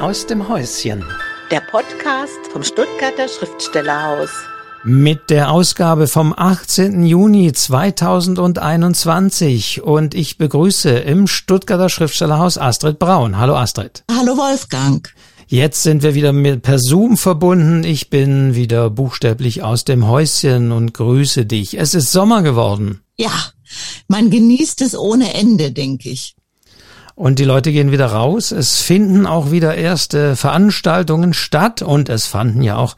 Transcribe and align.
aus 0.00 0.26
dem 0.26 0.48
Häuschen. 0.48 1.04
Der 1.50 1.60
Podcast 1.60 2.38
vom 2.52 2.62
Stuttgarter 2.62 3.26
Schriftstellerhaus. 3.28 4.30
Mit 4.84 5.28
der 5.28 5.50
Ausgabe 5.50 6.06
vom 6.06 6.32
18. 6.36 7.04
Juni 7.04 7.52
2021 7.52 9.82
und 9.82 10.14
ich 10.14 10.38
begrüße 10.38 10.90
im 10.90 11.26
Stuttgarter 11.26 11.88
Schriftstellerhaus 11.88 12.58
Astrid 12.58 13.00
Braun. 13.00 13.38
Hallo 13.38 13.56
Astrid. 13.56 14.04
Hallo 14.08 14.36
Wolfgang. 14.36 15.12
Jetzt 15.48 15.82
sind 15.82 16.04
wir 16.04 16.14
wieder 16.14 16.32
mit 16.32 16.62
per 16.62 16.78
Zoom 16.78 17.16
verbunden. 17.16 17.82
Ich 17.82 18.08
bin 18.08 18.54
wieder 18.54 18.90
buchstäblich 18.90 19.64
aus 19.64 19.84
dem 19.84 20.06
Häuschen 20.06 20.70
und 20.70 20.94
grüße 20.94 21.44
dich. 21.44 21.76
Es 21.76 21.94
ist 21.94 22.12
Sommer 22.12 22.42
geworden. 22.42 23.00
Ja, 23.16 23.32
man 24.06 24.30
genießt 24.30 24.80
es 24.82 24.96
ohne 24.96 25.34
Ende, 25.34 25.72
denke 25.72 26.10
ich. 26.10 26.36
Und 27.18 27.40
die 27.40 27.44
Leute 27.44 27.72
gehen 27.72 27.90
wieder 27.90 28.06
raus. 28.06 28.52
Es 28.52 28.78
finden 28.78 29.26
auch 29.26 29.50
wieder 29.50 29.74
erste 29.74 30.36
Veranstaltungen 30.36 31.34
statt 31.34 31.82
und 31.82 32.08
es 32.08 32.28
fanden 32.28 32.62
ja 32.62 32.76
auch 32.76 32.94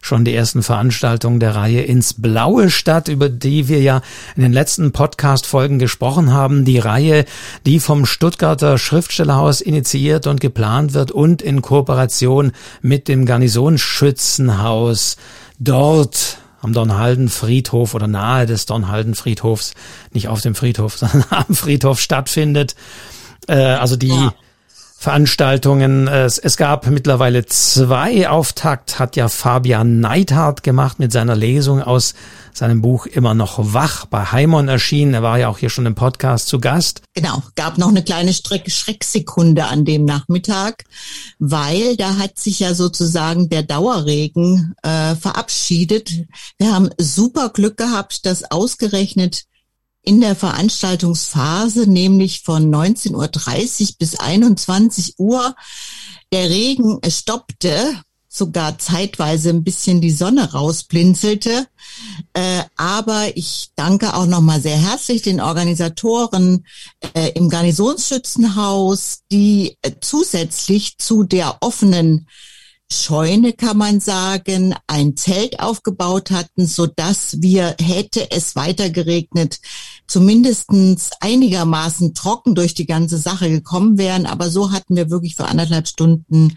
schon 0.00 0.24
die 0.24 0.32
ersten 0.32 0.62
Veranstaltungen 0.62 1.40
der 1.40 1.56
Reihe 1.56 1.82
ins 1.82 2.14
Blaue 2.14 2.70
statt, 2.70 3.08
über 3.08 3.28
die 3.28 3.66
wir 3.66 3.82
ja 3.82 4.00
in 4.36 4.42
den 4.42 4.52
letzten 4.52 4.92
Podcast-Folgen 4.92 5.80
gesprochen 5.80 6.32
haben. 6.32 6.64
Die 6.64 6.78
Reihe, 6.78 7.24
die 7.66 7.80
vom 7.80 8.06
Stuttgarter 8.06 8.78
Schriftstellerhaus 8.78 9.60
initiiert 9.60 10.28
und 10.28 10.40
geplant 10.40 10.94
wird 10.94 11.10
und 11.10 11.42
in 11.42 11.60
Kooperation 11.60 12.52
mit 12.80 13.08
dem 13.08 13.26
Garnisonsschützenhaus 13.26 15.16
dort 15.58 16.38
am 16.60 16.72
Dornhalden 16.72 17.28
Friedhof 17.28 17.94
oder 17.94 18.06
nahe 18.06 18.46
des 18.46 18.66
Dornhalden 18.66 19.16
Friedhofs, 19.16 19.74
nicht 20.12 20.28
auf 20.28 20.42
dem 20.42 20.54
Friedhof, 20.54 20.96
sondern 20.98 21.24
am 21.30 21.56
Friedhof 21.56 21.98
stattfindet. 21.98 22.76
Äh, 23.48 23.54
also 23.54 23.96
die 23.96 24.08
ja. 24.08 24.34
Veranstaltungen. 25.04 26.08
Es, 26.08 26.38
es 26.38 26.56
gab 26.56 26.86
mittlerweile 26.86 27.44
zwei. 27.44 28.26
Auftakt 28.26 28.98
hat 28.98 29.16
ja 29.16 29.28
Fabian 29.28 30.00
Neidhardt 30.00 30.62
gemacht 30.62 30.98
mit 30.98 31.12
seiner 31.12 31.36
Lesung 31.36 31.82
aus 31.82 32.14
seinem 32.54 32.80
Buch 32.80 33.04
Immer 33.04 33.34
noch 33.34 33.58
wach 33.74 34.06
bei 34.06 34.24
Heimon 34.24 34.68
erschienen. 34.68 35.12
Er 35.12 35.22
war 35.22 35.38
ja 35.38 35.48
auch 35.48 35.58
hier 35.58 35.68
schon 35.68 35.84
im 35.84 35.94
Podcast 35.94 36.48
zu 36.48 36.58
Gast. 36.58 37.02
Genau, 37.12 37.42
gab 37.54 37.76
noch 37.76 37.88
eine 37.88 38.02
kleine 38.02 38.32
Streck 38.32 38.70
Schrecksekunde 38.70 39.66
an 39.66 39.84
dem 39.84 40.06
Nachmittag, 40.06 40.84
weil 41.38 41.96
da 41.98 42.16
hat 42.16 42.38
sich 42.38 42.60
ja 42.60 42.72
sozusagen 42.72 43.50
der 43.50 43.62
Dauerregen 43.62 44.74
äh, 44.82 45.16
verabschiedet. 45.16 46.12
Wir 46.56 46.72
haben 46.72 46.88
super 46.96 47.50
Glück 47.50 47.76
gehabt, 47.76 48.24
dass 48.24 48.50
ausgerechnet 48.50 49.44
in 50.04 50.20
der 50.20 50.36
Veranstaltungsphase, 50.36 51.88
nämlich 51.88 52.42
von 52.42 52.72
19.30 52.72 53.12
Uhr 53.14 53.88
bis 53.98 54.18
21 54.18 55.14
Uhr. 55.18 55.54
Der 56.32 56.50
Regen 56.50 57.00
stoppte, 57.08 58.02
sogar 58.28 58.78
zeitweise 58.78 59.50
ein 59.50 59.62
bisschen 59.62 60.00
die 60.00 60.10
Sonne 60.10 60.52
rausblinzelte. 60.52 61.66
Äh, 62.32 62.62
aber 62.76 63.36
ich 63.36 63.70
danke 63.76 64.14
auch 64.14 64.26
nochmal 64.26 64.60
sehr 64.60 64.76
herzlich 64.76 65.22
den 65.22 65.40
Organisatoren 65.40 66.66
äh, 67.14 67.30
im 67.34 67.48
Garnisonsschützenhaus, 67.48 69.20
die 69.30 69.76
äh, 69.82 69.92
zusätzlich 70.00 70.98
zu 70.98 71.22
der 71.22 71.58
offenen 71.60 72.26
Scheune, 72.92 73.52
kann 73.52 73.76
man 73.76 74.00
sagen, 74.00 74.74
ein 74.86 75.16
Zelt 75.16 75.60
aufgebaut 75.60 76.30
hatten, 76.30 76.66
so 76.66 76.86
dass 76.86 77.40
wir, 77.40 77.76
hätte 77.80 78.30
es 78.30 78.56
weiter 78.56 78.90
geregnet, 78.90 79.58
zumindestens 80.06 81.10
einigermaßen 81.20 82.14
trocken 82.14 82.54
durch 82.54 82.74
die 82.74 82.86
ganze 82.86 83.18
Sache 83.18 83.48
gekommen 83.50 83.98
wären. 83.98 84.26
Aber 84.26 84.50
so 84.50 84.72
hatten 84.72 84.96
wir 84.96 85.10
wirklich 85.10 85.36
für 85.36 85.46
anderthalb 85.46 85.88
Stunden 85.88 86.56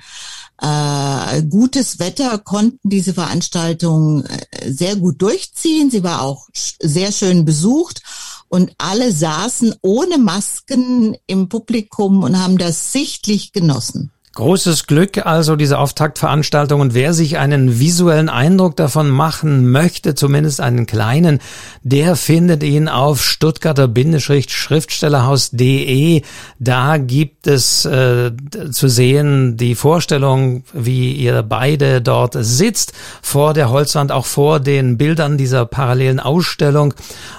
äh, 0.61 1.43
gutes 1.43 1.99
Wetter, 1.99 2.37
konnten 2.39 2.89
diese 2.89 3.13
Veranstaltung 3.13 4.23
äh, 4.25 4.71
sehr 4.71 4.95
gut 4.95 5.21
durchziehen. 5.21 5.91
Sie 5.91 6.03
war 6.03 6.21
auch 6.21 6.47
sehr 6.53 7.11
schön 7.11 7.45
besucht 7.45 8.01
und 8.49 8.71
alle 8.77 9.11
saßen 9.11 9.75
ohne 9.81 10.17
Masken 10.17 11.15
im 11.27 11.49
Publikum 11.49 12.23
und 12.23 12.39
haben 12.39 12.57
das 12.57 12.91
sichtlich 12.91 13.51
genossen. 13.51 14.11
Großes 14.37 14.85
Glück 14.85 15.25
also 15.25 15.55
diese 15.55 15.79
Auftaktveranstaltung 15.79 16.79
und 16.79 16.93
wer 16.93 17.15
sich 17.15 17.39
einen 17.39 17.79
visuellen 17.79 18.29
Eindruck 18.29 18.75
davon 18.75 19.09
machen 19.09 19.71
möchte, 19.71 20.13
zumindest 20.13 20.61
einen 20.61 20.85
kleinen, 20.85 21.39
der 21.81 22.15
findet 22.15 22.61
ihn 22.61 22.87
auf 22.87 23.23
stuttgarter-schriftstellerhaus.de. 23.23 26.21
Da 26.59 26.97
gibt 26.97 27.47
es 27.47 27.85
äh, 27.85 28.31
zu 28.69 28.89
sehen 28.89 29.57
die 29.57 29.73
Vorstellung, 29.73 30.63
wie 30.71 31.13
ihr 31.13 31.41
beide 31.41 32.03
dort 32.03 32.35
sitzt, 32.37 32.93
vor 33.23 33.55
der 33.55 33.71
Holzwand, 33.71 34.11
auch 34.11 34.27
vor 34.27 34.59
den 34.59 34.99
Bildern 34.99 35.39
dieser 35.39 35.65
parallelen 35.65 36.19
Ausstellung 36.19 36.93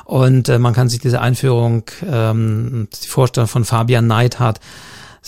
und 0.04 0.48
äh, 0.48 0.58
man 0.58 0.74
kann 0.74 0.88
sich 0.88 0.98
diese 0.98 1.20
Einführung, 1.20 1.84
ähm, 2.04 2.88
die 3.04 3.08
Vorstellung 3.08 3.46
von 3.46 3.64
Fabian 3.64 4.08
Neidhardt 4.08 4.58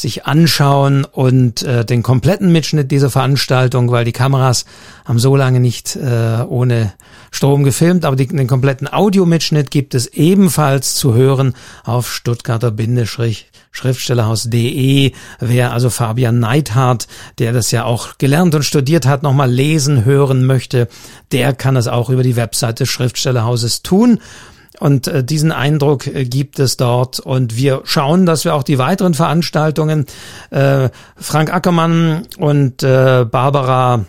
sich 0.00 0.26
anschauen 0.26 1.04
und 1.04 1.62
äh, 1.62 1.84
den 1.84 2.02
kompletten 2.02 2.50
Mitschnitt 2.52 2.90
dieser 2.90 3.10
Veranstaltung, 3.10 3.90
weil 3.90 4.04
die 4.04 4.12
Kameras 4.12 4.64
haben 5.04 5.18
so 5.18 5.36
lange 5.36 5.60
nicht 5.60 5.96
äh, 5.96 6.44
ohne 6.48 6.92
Strom 7.30 7.62
gefilmt, 7.62 8.04
aber 8.04 8.16
die, 8.16 8.26
den 8.26 8.46
kompletten 8.46 8.92
Audiomitschnitt 8.92 9.70
gibt 9.70 9.94
es 9.94 10.08
ebenfalls 10.08 10.94
zu 10.94 11.14
hören 11.14 11.54
auf 11.84 12.12
Stuttgarter-Schriftstellerhaus.de. 12.12 15.12
Wer 15.38 15.72
also 15.72 15.88
Fabian 15.90 16.40
Neidhardt, 16.40 17.06
der 17.38 17.52
das 17.52 17.70
ja 17.70 17.84
auch 17.84 18.18
gelernt 18.18 18.54
und 18.54 18.64
studiert 18.64 19.06
hat, 19.06 19.22
nochmal 19.22 19.50
lesen, 19.50 20.04
hören 20.04 20.44
möchte, 20.44 20.88
der 21.30 21.52
kann 21.52 21.76
es 21.76 21.86
auch 21.86 22.10
über 22.10 22.24
die 22.24 22.36
Webseite 22.36 22.84
des 22.84 22.90
Schriftstellerhauses 22.90 23.82
tun. 23.82 24.20
Und 24.78 25.08
äh, 25.08 25.24
diesen 25.24 25.52
Eindruck 25.52 26.06
äh, 26.06 26.24
gibt 26.24 26.58
es 26.58 26.76
dort. 26.76 27.18
Und 27.20 27.56
wir 27.56 27.82
schauen, 27.84 28.24
dass 28.24 28.44
wir 28.44 28.54
auch 28.54 28.62
die 28.62 28.78
weiteren 28.78 29.14
Veranstaltungen, 29.14 30.06
äh, 30.50 30.90
Frank 31.16 31.52
Ackermann 31.52 32.26
und 32.38 32.82
äh, 32.82 33.24
Barbara 33.24 34.04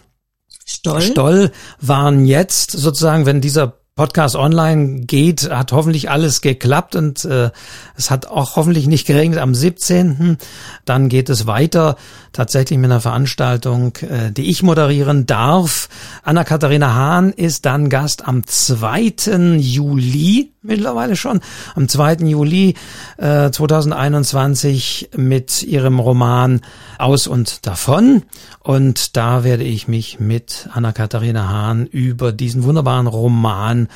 Stoll. 0.65 1.01
Stoll 1.01 1.51
waren 1.79 2.25
jetzt 2.25 2.71
sozusagen, 2.71 3.25
wenn 3.25 3.41
dieser 3.41 3.81
Podcast 3.95 4.35
online 4.35 5.01
geht, 5.01 5.49
hat 5.51 5.73
hoffentlich 5.73 6.09
alles 6.09 6.41
geklappt 6.41 6.95
und 6.95 7.25
äh, 7.25 7.51
es 7.97 8.09
hat 8.09 8.25
auch 8.25 8.55
hoffentlich 8.55 8.87
nicht 8.87 9.05
geregnet 9.05 9.39
am 9.39 9.53
17. 9.53 10.37
Dann 10.85 11.09
geht 11.09 11.29
es 11.29 11.45
weiter 11.45 11.97
tatsächlich 12.31 12.79
mit 12.79 12.89
einer 12.89 13.01
Veranstaltung, 13.01 13.95
äh, 13.97 14.31
die 14.31 14.49
ich 14.49 14.63
moderieren 14.63 15.25
darf. 15.25 15.89
Anna-Katharina 16.23 16.95
Hahn 16.95 17.33
ist 17.33 17.65
dann 17.65 17.89
Gast 17.89 18.27
am 18.27 18.47
2. 18.47 19.57
Juli, 19.57 20.50
mittlerweile 20.61 21.15
schon, 21.15 21.41
am 21.75 21.87
2. 21.87 22.15
Juli 22.25 22.75
äh, 23.17 23.51
2021 23.51 25.09
mit 25.15 25.63
ihrem 25.63 25.99
Roman 25.99 26.61
Aus 26.97 27.27
und 27.27 27.65
davon. 27.65 28.23
Und 28.59 29.17
da 29.17 29.43
werde 29.43 29.63
ich 29.63 29.87
mich 29.87 30.19
mit 30.19 30.69
Anna-Katharina 30.73 31.49
Hahn 31.49 31.85
über 31.87 32.31
diesen 32.31 32.63
wunderbaren 32.63 33.07
Roman 33.07 33.87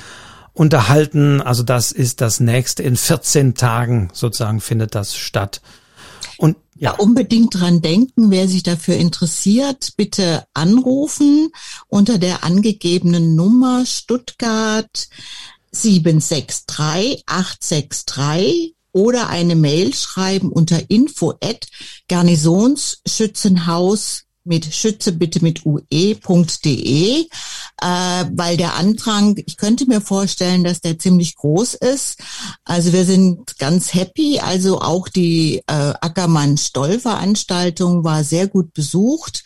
unterhalten. 0.53 1.41
Also 1.41 1.63
das 1.63 1.91
ist 1.91 2.21
das 2.21 2.39
nächste. 2.39 2.83
In 2.83 2.95
14 2.95 3.55
Tagen 3.55 4.09
sozusagen 4.13 4.61
findet 4.61 4.95
das 4.95 5.15
statt. 5.15 5.61
Und 6.37 6.57
ja. 6.77 6.91
ja, 6.91 6.97
unbedingt 6.97 7.55
dran 7.55 7.81
denken, 7.81 8.31
wer 8.31 8.47
sich 8.47 8.63
dafür 8.63 8.95
interessiert, 8.95 9.93
bitte 9.95 10.45
anrufen 10.53 11.49
unter 11.87 12.17
der 12.17 12.43
angegebenen 12.43 13.35
Nummer 13.35 13.85
Stuttgart 13.85 15.07
763 15.75 17.23
863 17.25 18.75
oder 18.91 19.29
eine 19.29 19.55
Mail 19.55 19.93
schreiben 19.93 20.51
unter 20.51 20.89
info 20.89 21.35
at 21.41 21.67
garnisonsschützenhaus 22.07 24.25
mit 24.45 24.73
Schütze 24.73 25.11
bitte 25.11 25.43
mit 25.43 25.65
ue.de, 25.65 27.21
äh, 27.21 27.25
weil 27.81 28.57
der 28.57 28.75
Andrang, 28.75 29.35
ich 29.45 29.57
könnte 29.57 29.87
mir 29.87 29.99
vorstellen, 30.01 30.63
dass 30.63 30.81
der 30.81 30.99
ziemlich 30.99 31.35
groß 31.35 31.73
ist. 31.73 32.19
Also 32.63 32.93
wir 32.93 33.05
sind 33.05 33.57
ganz 33.57 33.93
happy. 33.93 34.39
Also 34.39 34.79
auch 34.79 35.09
die 35.09 35.61
äh, 35.67 35.93
Ackermann-Stoll-Veranstaltung 35.99 38.03
war 38.03 38.23
sehr 38.23 38.47
gut 38.47 38.73
besucht. 38.73 39.43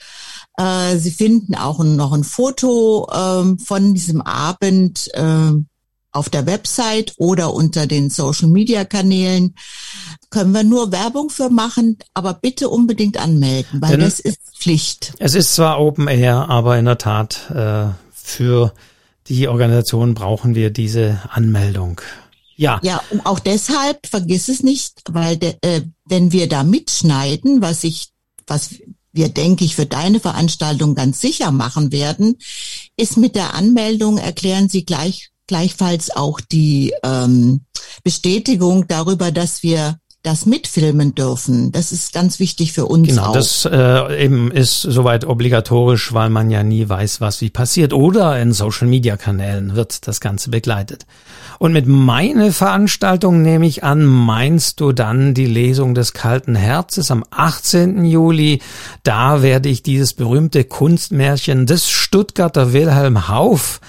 Äh, 0.57 0.97
Sie 0.97 1.11
finden 1.11 1.55
auch 1.55 1.81
noch 1.83 2.11
ein 2.11 2.25
Foto 2.25 3.07
äh, 3.09 3.55
von 3.63 3.93
diesem 3.93 4.21
Abend 4.21 5.09
äh, 5.13 5.51
auf 6.11 6.29
der 6.29 6.45
Website 6.45 7.13
oder 7.17 7.53
unter 7.53 7.87
den 7.87 8.09
Social-Media-Kanälen 8.09 9.55
können 10.29 10.53
wir 10.53 10.63
nur 10.63 10.91
Werbung 10.91 11.29
für 11.29 11.49
machen, 11.49 11.97
aber 12.13 12.33
bitte 12.33 12.69
unbedingt 12.69 13.17
anmelden, 13.17 13.81
weil 13.81 13.91
Denn 13.91 14.01
das 14.01 14.19
ist 14.19 14.39
Pflicht. 14.57 15.13
Es 15.19 15.35
ist 15.35 15.55
zwar 15.55 15.79
Open 15.79 16.07
Air, 16.07 16.49
aber 16.49 16.77
in 16.77 16.85
der 16.85 16.97
Tat 16.97 17.49
äh, 17.51 17.87
für 18.11 18.73
die 19.27 19.47
Organisation 19.47 20.13
brauchen 20.15 20.55
wir 20.55 20.71
diese 20.71 21.21
Anmeldung. 21.31 22.01
Ja. 22.55 22.79
Ja, 22.83 23.01
und 23.09 23.25
auch 23.25 23.39
deshalb 23.39 24.05
vergiss 24.07 24.49
es 24.49 24.63
nicht, 24.63 25.01
weil 25.09 25.37
de, 25.37 25.55
äh, 25.61 25.81
wenn 26.05 26.31
wir 26.31 26.49
da 26.49 26.63
mitschneiden, 26.63 27.61
was 27.61 27.83
ich 27.83 28.09
was 28.49 28.75
wir, 29.11 29.29
denke 29.29 29.65
ich, 29.65 29.75
für 29.75 29.85
deine 29.85 30.19
Veranstaltung 30.19 30.95
ganz 30.95 31.21
sicher 31.21 31.51
machen 31.51 31.91
werden, 31.91 32.37
ist 32.95 33.17
mit 33.17 33.35
der 33.35 33.53
Anmeldung 33.53 34.17
erklären 34.17 34.69
Sie 34.69 34.85
gleich, 34.85 35.29
gleichfalls 35.49 36.15
auch 36.15 36.39
die 36.39 36.93
ähm, 37.03 37.61
Bestätigung 38.03 38.87
darüber, 38.87 39.31
dass 39.31 39.63
wir 39.63 39.97
das 40.21 40.45
mitfilmen 40.45 41.15
dürfen. 41.15 41.71
Das 41.71 41.91
ist 41.91 42.13
ganz 42.13 42.39
wichtig 42.39 42.73
für 42.73 42.85
uns 42.85 43.07
genau, 43.07 43.27
auch. 43.27 43.33
das 43.33 43.65
äh, 43.65 44.23
eben 44.23 44.51
ist 44.51 44.81
soweit 44.81 45.25
obligatorisch, 45.25 46.13
weil 46.13 46.29
man 46.29 46.51
ja 46.51 46.61
nie 46.61 46.87
weiß, 46.87 47.21
was 47.21 47.39
wie 47.41 47.49
passiert. 47.49 47.93
Oder 47.93 48.39
in 48.39 48.51
Social-Media-Kanälen 48.51 49.75
wird 49.75 50.07
das 50.07 50.19
Ganze 50.19 50.49
begleitet. 50.49 51.05
Und 51.57 51.71
mit 51.71 51.87
meine 51.87 52.51
Veranstaltung 52.51 53.41
nehme 53.41 53.65
ich 53.65 53.83
an, 53.83 54.05
meinst 54.05 54.81
du 54.81 54.91
dann 54.91 55.33
die 55.33 55.45
Lesung 55.47 55.95
des 55.95 56.13
kalten 56.13 56.55
Herzes 56.55 57.11
am 57.11 57.23
18. 57.31 58.03
Juli? 58.03 58.61
Da 59.03 59.41
werde 59.41 59.69
ich 59.69 59.83
dieses 59.83 60.13
berühmte 60.13 60.65
Kunstmärchen 60.65 61.65
des 61.65 61.89
Stuttgarter 61.89 62.73
Wilhelm 62.73 63.29
Hauff 63.29 63.79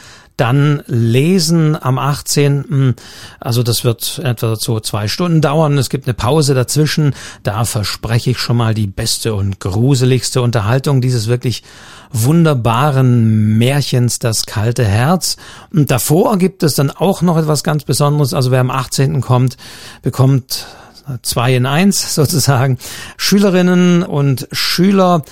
dann 0.40 0.82
lesen 0.86 1.76
am 1.80 1.98
18. 1.98 2.94
Also 3.40 3.62
das 3.62 3.84
wird 3.84 4.20
etwa 4.24 4.56
so 4.56 4.80
zwei 4.80 5.06
Stunden 5.06 5.42
dauern. 5.42 5.76
Es 5.76 5.90
gibt 5.90 6.06
eine 6.06 6.14
Pause 6.14 6.54
dazwischen. 6.54 7.14
Da 7.42 7.64
verspreche 7.66 8.30
ich 8.30 8.38
schon 8.38 8.56
mal 8.56 8.72
die 8.72 8.86
beste 8.86 9.34
und 9.34 9.60
gruseligste 9.60 10.40
Unterhaltung 10.40 11.02
dieses 11.02 11.26
wirklich 11.26 11.62
wunderbaren 12.10 13.58
Märchens 13.58 14.18
Das 14.18 14.46
kalte 14.46 14.84
Herz. 14.84 15.36
Und 15.74 15.90
davor 15.90 16.38
gibt 16.38 16.62
es 16.62 16.74
dann 16.74 16.90
auch 16.90 17.20
noch 17.20 17.36
etwas 17.36 17.62
ganz 17.62 17.84
Besonderes. 17.84 18.32
Also 18.32 18.50
wer 18.50 18.60
am 18.60 18.70
18. 18.70 19.20
kommt, 19.20 19.58
bekommt 20.00 20.66
zwei 21.22 21.54
in 21.54 21.66
eins 21.66 22.14
sozusagen. 22.14 22.78
Schülerinnen 23.18 24.02
und 24.02 24.48
Schüler 24.52 25.22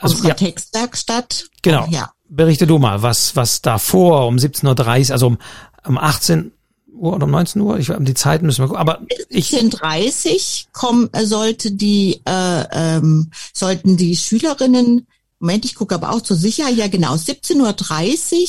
also 0.00 0.26
ja, 0.26 0.34
Textwerkstatt. 0.34 1.46
Genau. 1.62 1.86
Ja 1.90 2.10
berichte 2.28 2.66
du 2.66 2.78
mal, 2.78 3.02
was, 3.02 3.36
was 3.36 3.62
davor 3.62 4.26
um 4.26 4.36
17.30 4.36 5.08
Uhr, 5.08 5.12
also 5.12 5.26
um, 5.26 5.38
um 5.86 5.98
18 5.98 6.52
Uhr 6.92 7.14
oder 7.14 7.24
um 7.24 7.30
19 7.30 7.62
Uhr, 7.62 7.78
ich, 7.78 7.92
die 7.98 8.14
Zeiten 8.14 8.46
müssen 8.46 8.62
wir 8.62 8.68
gucken, 8.68 8.80
aber 8.80 9.00
ich. 9.28 9.50
17.30 9.50 10.66
kommen, 10.72 11.08
äh, 11.12 11.24
sollte 11.24 11.72
die, 11.72 12.20
äh, 12.24 12.64
ähm, 12.72 13.30
sollten 13.52 13.96
die 13.96 14.16
Schülerinnen 14.16 15.06
Moment, 15.40 15.64
ich 15.64 15.76
gucke 15.76 15.94
aber 15.94 16.10
auch 16.10 16.20
zur 16.20 16.36
Sicherheit. 16.36 16.76
Ja, 16.76 16.88
genau. 16.88 17.14
17.30 17.14 17.60
Uhr 17.60 18.48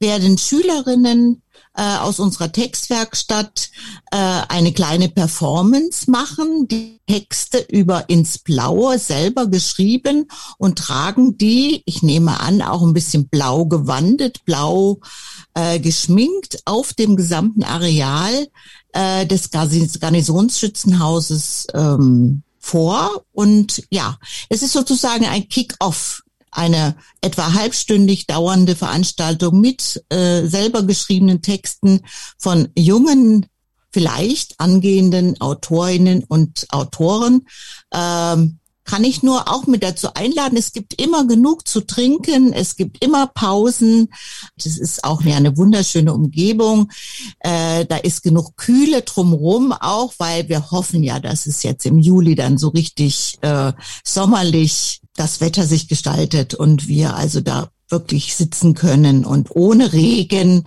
werden 0.00 0.36
Schülerinnen 0.36 1.42
äh, 1.76 1.98
aus 1.98 2.18
unserer 2.18 2.50
Textwerkstatt 2.50 3.70
äh, 4.10 4.16
eine 4.16 4.72
kleine 4.72 5.08
Performance 5.08 6.10
machen, 6.10 6.66
die 6.68 7.00
Texte 7.06 7.58
über 7.58 8.08
ins 8.08 8.38
Blaue 8.38 8.98
selber 8.98 9.46
geschrieben 9.46 10.26
und 10.58 10.78
tragen 10.78 11.38
die, 11.38 11.82
ich 11.84 12.02
nehme 12.02 12.40
an, 12.40 12.62
auch 12.62 12.82
ein 12.82 12.94
bisschen 12.94 13.28
blau 13.28 13.66
gewandet, 13.66 14.44
blau 14.44 14.98
äh, 15.54 15.78
geschminkt 15.78 16.60
auf 16.64 16.94
dem 16.94 17.14
gesamten 17.16 17.62
Areal 17.62 18.48
äh, 18.92 19.26
des 19.26 19.50
Garnisonsschützenhauses 19.50 21.68
ähm, 21.74 22.42
vor. 22.58 23.24
Und 23.32 23.82
ja, 23.90 24.18
es 24.48 24.62
ist 24.62 24.72
sozusagen 24.72 25.26
ein 25.26 25.48
Kick-off 25.48 26.22
eine 26.56 26.96
etwa 27.20 27.52
halbstündig 27.54 28.26
dauernde 28.26 28.76
Veranstaltung 28.76 29.60
mit 29.60 30.04
äh, 30.08 30.46
selber 30.46 30.82
geschriebenen 30.82 31.42
Texten 31.42 32.00
von 32.38 32.68
jungen, 32.76 33.46
vielleicht 33.90 34.60
angehenden 34.60 35.40
Autorinnen 35.40 36.24
und 36.24 36.66
Autoren. 36.70 37.46
Ähm, 37.92 38.58
kann 38.86 39.04
ich 39.04 39.22
nur 39.22 39.52
auch 39.52 39.66
mit 39.66 39.82
dazu 39.82 40.14
einladen. 40.14 40.56
Es 40.56 40.72
gibt 40.72 41.00
immer 41.00 41.26
genug 41.26 41.66
zu 41.66 41.80
trinken, 41.80 42.52
es 42.52 42.76
gibt 42.76 43.04
immer 43.04 43.26
Pausen. 43.26 44.08
Das 44.56 44.78
ist 44.78 45.04
auch 45.04 45.24
eine 45.24 45.56
wunderschöne 45.56 46.14
Umgebung. 46.14 46.90
Äh, 47.40 47.84
da 47.84 47.96
ist 47.96 48.22
genug 48.22 48.56
Kühle 48.56 49.02
drumherum 49.02 49.72
auch, 49.72 50.14
weil 50.18 50.48
wir 50.48 50.70
hoffen 50.70 51.02
ja, 51.02 51.18
dass 51.18 51.46
es 51.46 51.64
jetzt 51.64 51.84
im 51.84 51.98
Juli 51.98 52.36
dann 52.36 52.58
so 52.58 52.68
richtig 52.68 53.38
äh, 53.42 53.72
sommerlich 54.04 55.00
das 55.16 55.40
Wetter 55.40 55.64
sich 55.64 55.88
gestaltet 55.88 56.54
und 56.54 56.88
wir 56.88 57.16
also 57.16 57.40
da 57.40 57.70
wirklich 57.88 58.34
sitzen 58.34 58.74
können 58.74 59.24
und 59.24 59.54
ohne 59.54 59.92
Regen 59.92 60.66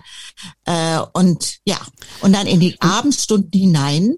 äh, 0.64 0.98
und 1.12 1.58
ja 1.66 1.78
und 2.22 2.34
dann 2.34 2.46
in 2.46 2.60
die 2.60 2.80
Abendstunden 2.80 3.50
hinein 3.52 4.16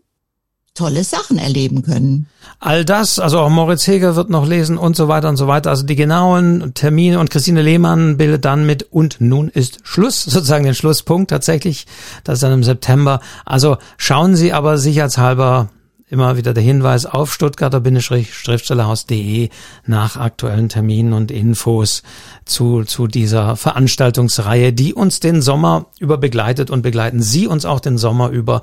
tolle 0.75 1.05
Sachen 1.05 1.38
erleben 1.38 1.82
können. 1.82 2.26
All 2.58 2.84
das, 2.84 3.19
also 3.19 3.40
auch 3.40 3.50
Moritz 3.50 3.87
Heger 3.87 4.17
wird 4.17 4.31
noch 4.31 4.46
lesen 4.46 4.79
und 4.79 4.96
so 4.96 5.06
weiter 5.06 5.29
und 5.29 5.37
so 5.37 5.46
weiter. 5.46 5.69
Also 5.69 5.84
die 5.84 5.96
genauen 5.96 6.73
Termine 6.75 7.19
und 7.19 7.31
Christine 7.31 7.61
Lehmann 7.61 8.17
bildet 8.17 8.44
dann 8.44 8.64
mit 8.64 8.85
und 8.85 9.20
nun 9.20 9.49
ist 9.49 9.81
Schluss, 9.82 10.23
sozusagen 10.23 10.64
den 10.64 10.75
Schlusspunkt 10.75 11.31
tatsächlich. 11.31 11.87
Das 12.25 12.35
ist 12.35 12.43
dann 12.43 12.52
im 12.52 12.64
September. 12.64 13.20
Also 13.44 13.76
schauen 13.99 14.35
Sie 14.35 14.52
aber 14.52 14.78
sicherheitshalber 14.78 15.69
immer 16.12 16.37
wieder 16.37 16.53
der 16.53 16.62
Hinweis 16.62 17.06
auf 17.06 17.32
stuttgarter-schriftstellerhaus.de 17.32 19.49
nach 19.87 20.19
aktuellen 20.19 20.69
Terminen 20.69 21.14
und 21.14 21.31
Infos 21.31 22.03
zu, 22.44 22.85
zu 22.85 23.06
dieser 23.06 23.56
Veranstaltungsreihe, 23.56 24.75
die 24.75 24.93
uns 24.93 25.20
den 25.20 25.41
Sommer 25.41 25.87
über 25.99 26.19
begleitet 26.19 26.70
und 26.70 26.82
begleiten 26.82 27.23
Sie 27.23 27.47
uns 27.47 27.64
auch 27.64 27.81
den 27.81 27.97
Sommer 27.97 28.29
über, 28.29 28.61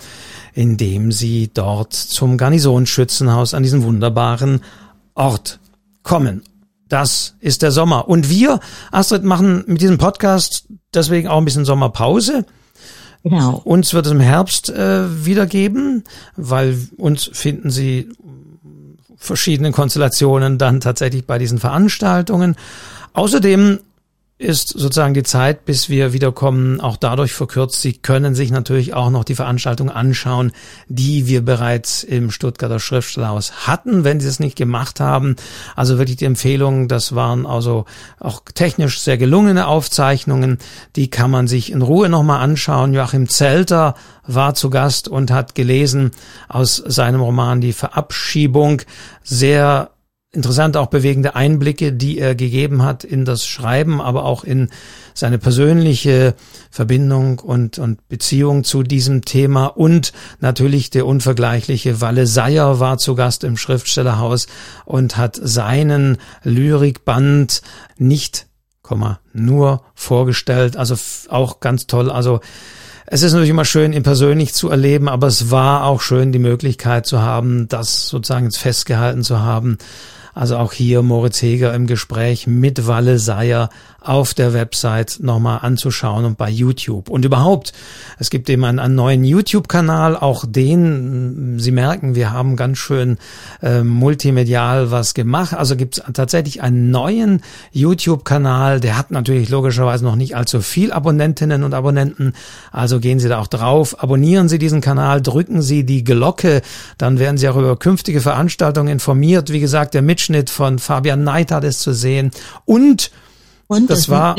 indem 0.53 1.11
Sie 1.11 1.49
dort 1.51 1.93
zum 1.93 2.37
Garnisonsschützenhaus 2.37 3.55
an 3.55 3.63
diesen 3.63 3.81
wunderbaren 3.81 4.61
Ort 5.15 5.59
kommen. 6.03 6.43
Das 6.87 7.33
ist 7.39 7.63
der 7.63 7.71
Sommer. 7.71 8.07
Und 8.07 8.29
wir, 8.29 8.59
Astrid, 8.91 9.23
machen 9.23 9.63
mit 9.65 9.81
diesem 9.81 9.97
Podcast 9.97 10.67
deswegen 10.93 11.27
auch 11.27 11.39
ein 11.39 11.45
bisschen 11.45 11.65
Sommerpause. 11.65 12.45
Genau. 13.23 13.61
Uns 13.63 13.93
wird 13.93 14.05
es 14.05 14.11
im 14.11 14.19
Herbst 14.19 14.69
äh, 14.69 15.25
wiedergeben, 15.25 16.03
weil 16.35 16.77
uns 16.97 17.29
finden 17.33 17.69
Sie 17.69 18.09
verschiedene 19.17 19.71
Konstellationen 19.71 20.57
dann 20.57 20.79
tatsächlich 20.79 21.25
bei 21.25 21.37
diesen 21.37 21.59
Veranstaltungen. 21.59 22.55
Außerdem 23.13 23.79
ist 24.39 24.69
sozusagen 24.69 25.13
die 25.13 25.23
Zeit, 25.23 25.65
bis 25.65 25.89
wir 25.89 26.13
wiederkommen, 26.13 26.79
auch 26.79 26.95
dadurch 26.95 27.33
verkürzt. 27.33 27.81
Sie 27.81 27.91
können 27.91 28.35
sich 28.35 28.51
natürlich 28.51 28.93
auch 28.93 29.09
noch 29.09 29.25
die 29.25 29.35
Veranstaltung 29.35 29.91
anschauen, 29.91 30.53
die 30.87 31.27
wir 31.27 31.43
bereits 31.43 32.03
im 32.03 32.31
Stuttgarter 32.31 32.79
Schriftstellerhaus 32.79 33.67
hatten, 33.67 34.05
wenn 34.05 34.21
Sie 34.21 34.29
es 34.29 34.39
nicht 34.39 34.55
gemacht 34.55 35.01
haben. 35.01 35.35
Also 35.75 35.97
wirklich 35.97 36.15
die 36.15 36.25
Empfehlung, 36.25 36.87
das 36.87 37.13
waren 37.13 37.45
also 37.45 37.83
auch 38.17 38.41
technisch 38.55 39.01
sehr 39.01 39.17
gelungene 39.17 39.67
Aufzeichnungen. 39.67 40.57
Die 40.95 41.09
kann 41.09 41.31
man 41.31 41.47
sich 41.47 41.69
in 41.69 41.81
Ruhe 41.81 42.07
nochmal 42.07 42.39
anschauen. 42.39 42.93
Joachim 42.93 43.27
Zelter 43.27 43.93
war 44.25 44.53
zu 44.53 44.69
Gast 44.69 45.09
und 45.09 45.31
hat 45.31 45.53
gelesen 45.53 46.11
aus 46.47 46.77
seinem 46.77 47.19
Roman 47.19 47.59
Die 47.59 47.73
Verabschiebung. 47.73 48.83
Sehr 49.21 49.91
interessant 50.31 50.77
auch 50.77 50.87
bewegende 50.87 51.35
Einblicke, 51.35 51.91
die 51.91 52.19
er 52.19 52.35
gegeben 52.35 52.83
hat 52.83 53.03
in 53.03 53.25
das 53.25 53.47
Schreiben, 53.47 53.99
aber 53.99 54.25
auch 54.25 54.43
in 54.43 54.69
seine 55.15 55.39
persönliche 55.39 56.35
Verbindung 56.69 57.39
und, 57.39 57.79
und 57.79 58.07
Beziehung 58.09 58.63
zu 58.63 58.83
diesem 58.83 59.25
Thema 59.25 59.65
und 59.65 60.13
natürlich 60.39 60.91
der 60.91 61.07
unvergleichliche 61.07 61.99
Walle 61.99 62.27
Seyer 62.27 62.79
war 62.79 62.99
zu 62.99 63.15
Gast 63.15 63.43
im 63.43 63.57
Schriftstellerhaus 63.57 64.47
und 64.85 65.17
hat 65.17 65.39
seinen 65.41 66.17
Lyrikband 66.43 67.61
nicht, 67.97 68.45
nur 69.33 69.83
vorgestellt, 69.93 70.75
also 70.75 70.95
auch 71.29 71.59
ganz 71.59 71.85
toll, 71.85 72.09
also 72.09 72.39
es 73.05 73.23
ist 73.23 73.33
natürlich 73.33 73.51
immer 73.51 73.65
schön, 73.65 73.93
ihn 73.93 74.03
persönlich 74.03 74.53
zu 74.53 74.69
erleben, 74.69 75.09
aber 75.09 75.27
es 75.27 75.51
war 75.51 75.85
auch 75.85 76.01
schön, 76.01 76.31
die 76.31 76.39
Möglichkeit 76.39 77.07
zu 77.07 77.21
haben, 77.21 77.67
das 77.67 78.07
sozusagen 78.07 78.51
festgehalten 78.51 79.23
zu 79.23 79.39
haben. 79.39 79.77
Also 80.39 80.55
auch 80.55 80.71
hier 80.71 81.01
Moritz 81.01 81.41
Heger 81.41 81.73
im 81.73 81.85
Gespräch 81.85 82.47
mit 82.47 82.87
Walle 82.87 83.19
Seyer 83.19 83.69
auf 84.01 84.33
der 84.33 84.53
Website 84.53 85.19
nochmal 85.21 85.59
anzuschauen 85.61 86.25
und 86.25 86.37
bei 86.37 86.49
YouTube. 86.49 87.09
Und 87.09 87.25
überhaupt, 87.25 87.73
es 88.17 88.29
gibt 88.29 88.49
eben 88.49 88.63
einen, 88.63 88.79
einen 88.79 88.95
neuen 88.95 89.23
YouTube-Kanal, 89.23 90.15
auch 90.15 90.45
den, 90.47 91.59
Sie 91.59 91.71
merken, 91.71 92.15
wir 92.15 92.31
haben 92.31 92.55
ganz 92.55 92.77
schön 92.77 93.17
äh, 93.61 93.83
multimedial 93.83 94.91
was 94.91 95.13
gemacht. 95.13 95.53
Also 95.53 95.75
gibt 95.75 95.97
es 95.97 96.03
tatsächlich 96.13 96.61
einen 96.61 96.91
neuen 96.91 97.41
YouTube-Kanal, 97.71 98.79
der 98.79 98.97
hat 98.97 99.11
natürlich 99.11 99.49
logischerweise 99.49 100.05
noch 100.05 100.15
nicht 100.15 100.35
allzu 100.35 100.61
viel 100.61 100.91
Abonnentinnen 100.91 101.63
und 101.63 101.73
Abonnenten. 101.73 102.33
Also 102.71 102.99
gehen 102.99 103.19
Sie 103.19 103.27
da 103.29 103.39
auch 103.39 103.47
drauf, 103.47 104.01
abonnieren 104.01 104.49
Sie 104.49 104.59
diesen 104.59 104.81
Kanal, 104.81 105.21
drücken 105.21 105.61
Sie 105.61 105.85
die 105.85 106.03
Glocke, 106.03 106.61
dann 106.97 107.19
werden 107.19 107.37
Sie 107.37 107.49
auch 107.49 107.57
über 107.57 107.75
künftige 107.77 108.21
Veranstaltungen 108.21 108.87
informiert. 108.89 109.51
Wie 109.51 109.59
gesagt, 109.59 109.93
der 109.93 110.01
Mitschnitt 110.01 110.49
von 110.49 110.79
Fabian 110.79 111.23
Neidhardt 111.23 111.63
ist 111.63 111.81
zu 111.81 111.93
sehen 111.93 112.31
und 112.65 113.11
Und 113.71 113.87
das, 113.91 113.99
das 113.99 114.09
war 114.09 114.35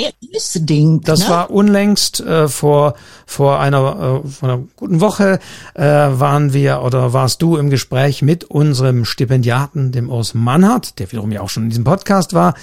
Ding, 0.57 1.03
das 1.03 1.21
ne? 1.21 1.29
war 1.29 1.51
unlängst 1.53 2.19
äh, 2.19 2.49
vor 2.49 2.95
vor 3.27 3.61
einer, 3.61 4.23
äh, 4.25 4.29
vor 4.29 4.49
einer 4.49 4.63
guten 4.75 5.01
Woche 5.01 5.39
äh, 5.75 5.85
waren 5.85 6.53
wir 6.53 6.83
oder 6.83 7.13
warst 7.13 7.41
du 7.41 7.57
im 7.57 7.71
Gespräch 7.71 8.23
mit 8.23 8.43
unserem 8.43 9.05
Stipendiaten, 9.05 9.93
dem 9.93 10.11
Urs 10.11 10.35
Mannhardt, 10.35 10.99
der 10.99 11.13
wiederum 11.13 11.31
ja 11.31 11.43
auch 11.43 11.49
schon 11.49 11.63
in 11.63 11.69
diesem 11.69 11.85
Podcast 11.85 12.35
war, 12.35 12.55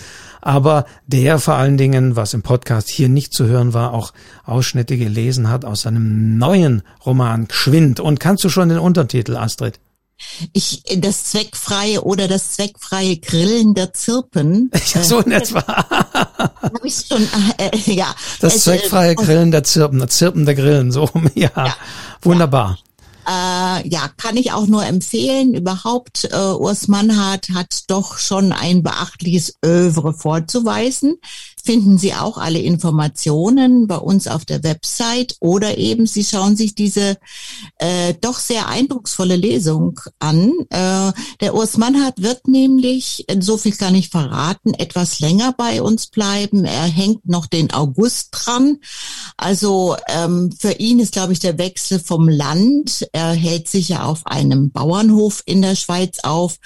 aber 0.41 0.83
der 1.05 1.39
vor 1.39 1.53
allen 1.53 1.77
Dingen, 1.77 2.17
was 2.17 2.33
im 2.33 2.41
Podcast 2.41 2.89
hier 2.89 3.07
nicht 3.07 3.31
zu 3.31 3.45
hören 3.45 3.74
war, 3.74 3.93
auch 3.93 4.12
Ausschnitte 4.43 4.97
gelesen 4.97 5.50
hat 5.50 5.63
aus 5.63 5.83
seinem 5.83 6.38
neuen 6.38 6.81
Roman 7.05 7.47
Geschwind. 7.47 8.01
Und 8.01 8.19
kannst 8.19 8.43
du 8.43 8.50
schon 8.50 8.67
den 8.67 8.79
Untertitel, 8.79 9.38
Astrid? 9.38 9.79
Ich, 10.53 10.83
das 10.97 11.25
zweckfreie 11.25 12.03
oder 12.03 12.27
das 12.27 12.51
zweckfreie 12.51 13.17
Grillen 13.17 13.74
der 13.74 13.93
Zirpen. 13.93 14.71
Ja, 14.93 15.03
so 15.03 15.19
in 15.19 15.31
etwa. 15.31 15.62
Hab 15.67 16.83
ich 16.83 17.05
schon, 17.07 17.27
äh, 17.57 17.69
äh 17.69 17.93
ja. 17.93 18.13
Das 18.39 18.55
es, 18.55 18.63
zweckfreie 18.63 19.15
Grillen 19.15 19.51
der 19.51 19.63
Zirpen, 19.63 20.00
der 20.00 20.09
Zirpen 20.09 20.45
der 20.45 20.55
Grillen, 20.55 20.91
so, 20.91 21.09
ja. 21.36 21.51
ja. 21.55 21.75
Wunderbar. 22.21 22.77
Äh, 23.27 23.88
ja, 23.89 24.09
kann 24.15 24.38
ich 24.38 24.53
auch 24.53 24.67
nur 24.67 24.86
empfehlen. 24.86 25.53
Überhaupt, 25.53 26.29
äh, 26.31 26.36
Urs 26.36 26.88
Mannhardt 26.88 27.50
hat 27.53 27.83
doch 27.88 28.17
schon 28.17 28.53
ein 28.53 28.83
beachtliches 28.83 29.55
Övre 29.65 30.13
vorzuweisen 30.13 31.17
finden 31.67 31.97
Sie 31.97 32.13
auch 32.13 32.38
alle 32.38 32.59
Informationen 32.59 33.88
bei 33.88 33.97
uns 33.97 34.29
auf 34.29 34.45
der 34.45 34.63
Website 34.63 35.36
oder 35.41 35.77
eben 35.77 36.07
Sie 36.07 36.24
schauen 36.24 36.55
sich 36.55 36.75
diese 36.75 37.17
äh, 37.77 38.13
doch 38.21 38.39
sehr 38.39 38.69
eindrucksvolle 38.69 39.36
Lesung 39.36 40.00
an. 40.17 40.53
Äh, 40.69 41.12
der 41.41 41.55
Urs 41.55 41.75
Mannhardt 41.75 42.21
wird 42.21 42.47
nämlich, 42.47 43.25
so 43.41 43.57
viel 43.57 43.74
kann 43.74 43.95
ich 43.95 44.07
verraten, 44.07 44.75
etwas 44.75 45.19
länger 45.19 45.53
bei 45.57 45.81
uns 45.81 46.07
bleiben. 46.07 46.63
Er 46.63 46.86
hängt 46.86 47.27
noch 47.27 47.47
den 47.47 47.74
August 47.74 48.29
dran. 48.31 48.77
Also 49.36 49.97
ähm, 50.07 50.53
für 50.57 50.71
ihn 50.71 51.01
ist, 51.01 51.12
glaube 51.12 51.33
ich, 51.33 51.39
der 51.39 51.57
Wechsel 51.57 52.00
vom 52.00 52.29
Land. 52.29 53.09
Er 53.12 53.33
hält 53.33 53.67
sich 53.67 53.89
ja 53.89 54.05
auf 54.05 54.25
einem 54.25 54.71
Bauernhof 54.71 55.43
in 55.45 55.62
der 55.62 55.75
Schweiz 55.75 56.19
auf 56.24 56.59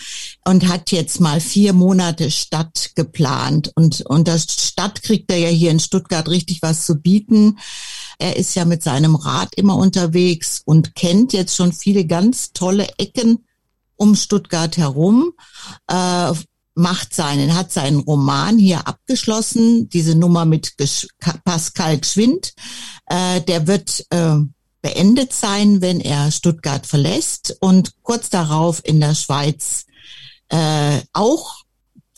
und 0.46 0.68
hat 0.68 0.92
jetzt 0.92 1.20
mal 1.20 1.42
vier 1.42 1.74
Monate 1.74 2.30
Stadt 2.30 2.92
geplant. 2.94 3.72
Und, 3.74 4.02
und 4.02 4.28
das 4.28 4.44
Stadt 4.44 4.91
Stadt 4.92 5.04
kriegt 5.04 5.32
er 5.32 5.38
ja 5.38 5.48
hier 5.48 5.72
in 5.72 5.80
Stuttgart 5.80 6.28
richtig 6.28 6.62
was 6.62 6.86
zu 6.86 6.96
bieten. 6.96 7.60
Er 8.18 8.36
ist 8.36 8.56
ja 8.56 8.66
mit 8.66 8.84
seinem 8.84 9.16
Rad 9.16 9.56
immer 9.56 9.78
unterwegs 9.78 10.62
und 10.66 10.96
kennt 10.96 11.34
jetzt 11.34 11.56
schon 11.56 11.74
viele 11.74 12.06
ganz 12.06 12.52
tolle 12.54 12.88
Ecken 12.98 13.46
um 13.96 14.16
Stuttgart 14.16 14.76
herum. 14.78 15.34
Äh, 15.88 16.34
macht 16.74 17.14
seinen, 17.14 17.56
hat 17.56 17.72
seinen 17.72 18.00
Roman 18.00 18.58
hier 18.58 18.88
abgeschlossen, 18.88 19.90
diese 19.90 20.16
Nummer 20.16 20.46
mit 20.46 20.78
Gesch 20.78 21.08
Pascal 21.44 22.00
Gschwind. 22.00 22.54
Äh, 23.08 23.42
der 23.42 23.68
wird 23.68 24.06
äh, 24.10 24.38
beendet 24.82 25.34
sein, 25.34 25.82
wenn 25.82 26.00
er 26.00 26.32
Stuttgart 26.32 26.86
verlässt 26.86 27.56
und 27.60 27.94
kurz 28.02 28.30
darauf 28.30 28.82
in 28.84 29.00
der 29.00 29.16
Schweiz 29.16 29.86
äh, 30.50 31.00
auch 31.14 31.61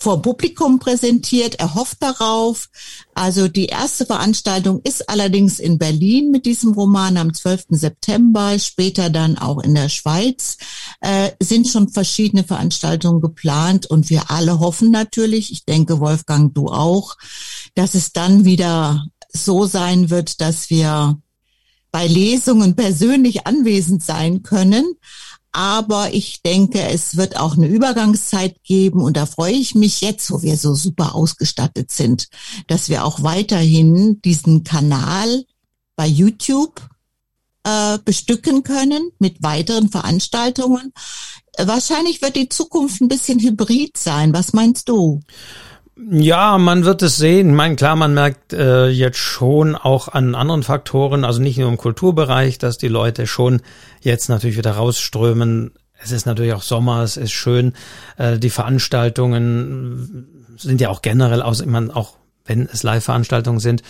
vor 0.04 0.22
Publikum 0.22 0.80
präsentiert. 0.80 1.56
Er 1.56 1.76
hofft 1.76 2.04
darauf. 2.04 2.68
Also 3.14 3.48
die 3.48 3.68
erste 3.68 4.06
Veranstaltung 4.06 4.82
ist 4.84 5.10
allerdings 5.10 5.60
in 5.60 5.78
Berlin 5.78 6.30
mit 6.30 6.46
diesem 6.46 6.74
Roman 6.74 7.16
am 7.16 7.34
12. 7.34 7.68
September, 7.70 8.60
später 8.60 9.10
dann 9.10 9.38
auch 9.38 9.64
in 9.64 9.74
der 9.74 9.88
Schweiz. 9.88 10.58
Äh, 11.00 11.32
sind 11.40 11.70
schon 11.70 11.88
verschiedene 11.88 12.44
Veranstaltungen 12.44 13.22
geplant 13.22 13.86
und 13.86 14.10
wir 14.10 14.30
alle 14.30 14.60
hoffen 14.60 14.92
natürlich, 14.92 15.54
ich 15.54 15.64
denke 15.64 16.02
Wolfgang, 16.02 16.54
du 16.54 16.68
auch, 16.68 17.16
dass 17.74 17.96
es 17.96 18.12
dann 18.12 18.44
wieder 18.44 19.06
so 19.32 19.66
sein 19.66 20.10
wird, 20.10 20.42
dass 20.42 20.70
wir 20.70 21.18
bei 21.94 22.08
Lesungen 22.08 22.76
persönlich 22.76 23.48
anwesend 23.48 24.04
sein 24.04 24.44
können. 24.44 24.96
Aber 25.54 26.14
ich 26.14 26.42
denke, 26.42 26.82
es 26.82 27.16
wird 27.16 27.38
auch 27.38 27.56
eine 27.56 27.68
Übergangszeit 27.68 28.64
geben 28.64 29.02
und 29.02 29.16
da 29.16 29.28
freue 29.28 29.54
ich 29.54 29.76
mich 29.76 30.02
jetzt, 30.02 30.32
wo 30.32 30.42
wir 30.42 30.58
so 30.58 30.74
super 30.74 31.14
ausgestattet 31.14 31.92
sind, 31.92 32.28
dass 32.68 32.90
wir 32.90 33.06
auch 33.06 33.22
weiterhin 33.22 34.20
diesen 34.24 34.64
Kanal 34.64 35.46
bei 35.96 36.08
YouTube 36.08 36.82
äh, 37.64 38.00
bestücken 38.04 38.64
können 38.64 39.12
mit 39.20 39.44
weiteren 39.44 39.90
Veranstaltungen. 39.90 40.92
Wahrscheinlich 41.58 42.24
wird 42.24 42.36
die 42.36 42.50
Zukunft 42.50 43.02
ein 43.02 43.08
bisschen 43.08 43.40
hybrid 43.40 43.96
sein. 43.96 44.34
Was 44.34 44.54
meinst 44.54 44.90
du? 44.90 45.22
Ja, 45.96 46.58
man 46.58 46.86
wird 46.86 47.04
es 47.04 47.18
sehen. 47.18 47.50
Ich 47.50 47.56
meine, 47.56 47.76
klar, 47.76 47.96
man 47.96 48.14
merkt 48.14 48.52
äh, 48.52 48.88
jetzt 48.88 49.20
schon 49.20 49.76
auch 49.76 50.08
an 50.08 50.34
anderen 50.34 50.64
Faktoren, 50.64 51.24
also 51.24 51.40
nicht 51.40 51.58
nur 51.60 51.70
im 51.70 51.78
Kulturbereich, 51.78 52.58
dass 52.58 52.80
die 52.80 52.88
Leute 52.88 53.28
schon 53.28 53.62
jetzt 54.02 54.28
natürlich 54.28 54.58
wieder 54.58 54.72
rausströmen. 54.72 55.72
Es 56.02 56.12
ist 56.12 56.26
natürlich 56.26 56.54
auch 56.54 56.64
Sommer, 56.64 57.04
es 57.04 57.16
ist 57.16 57.32
schön. 57.32 57.74
Äh, 58.18 58.40
die 58.40 58.50
Veranstaltungen 58.50 60.28
sind 60.58 60.82
ja 60.82 60.90
auch 60.90 61.04
generell 61.04 61.44
aus, 61.44 61.62
ich 61.62 61.68
meine, 61.68 61.96
auch 61.96 62.18
wenn 62.46 62.68
es 62.72 62.84
Live-Veranstaltungen 62.84 63.60
sind, 63.60 63.84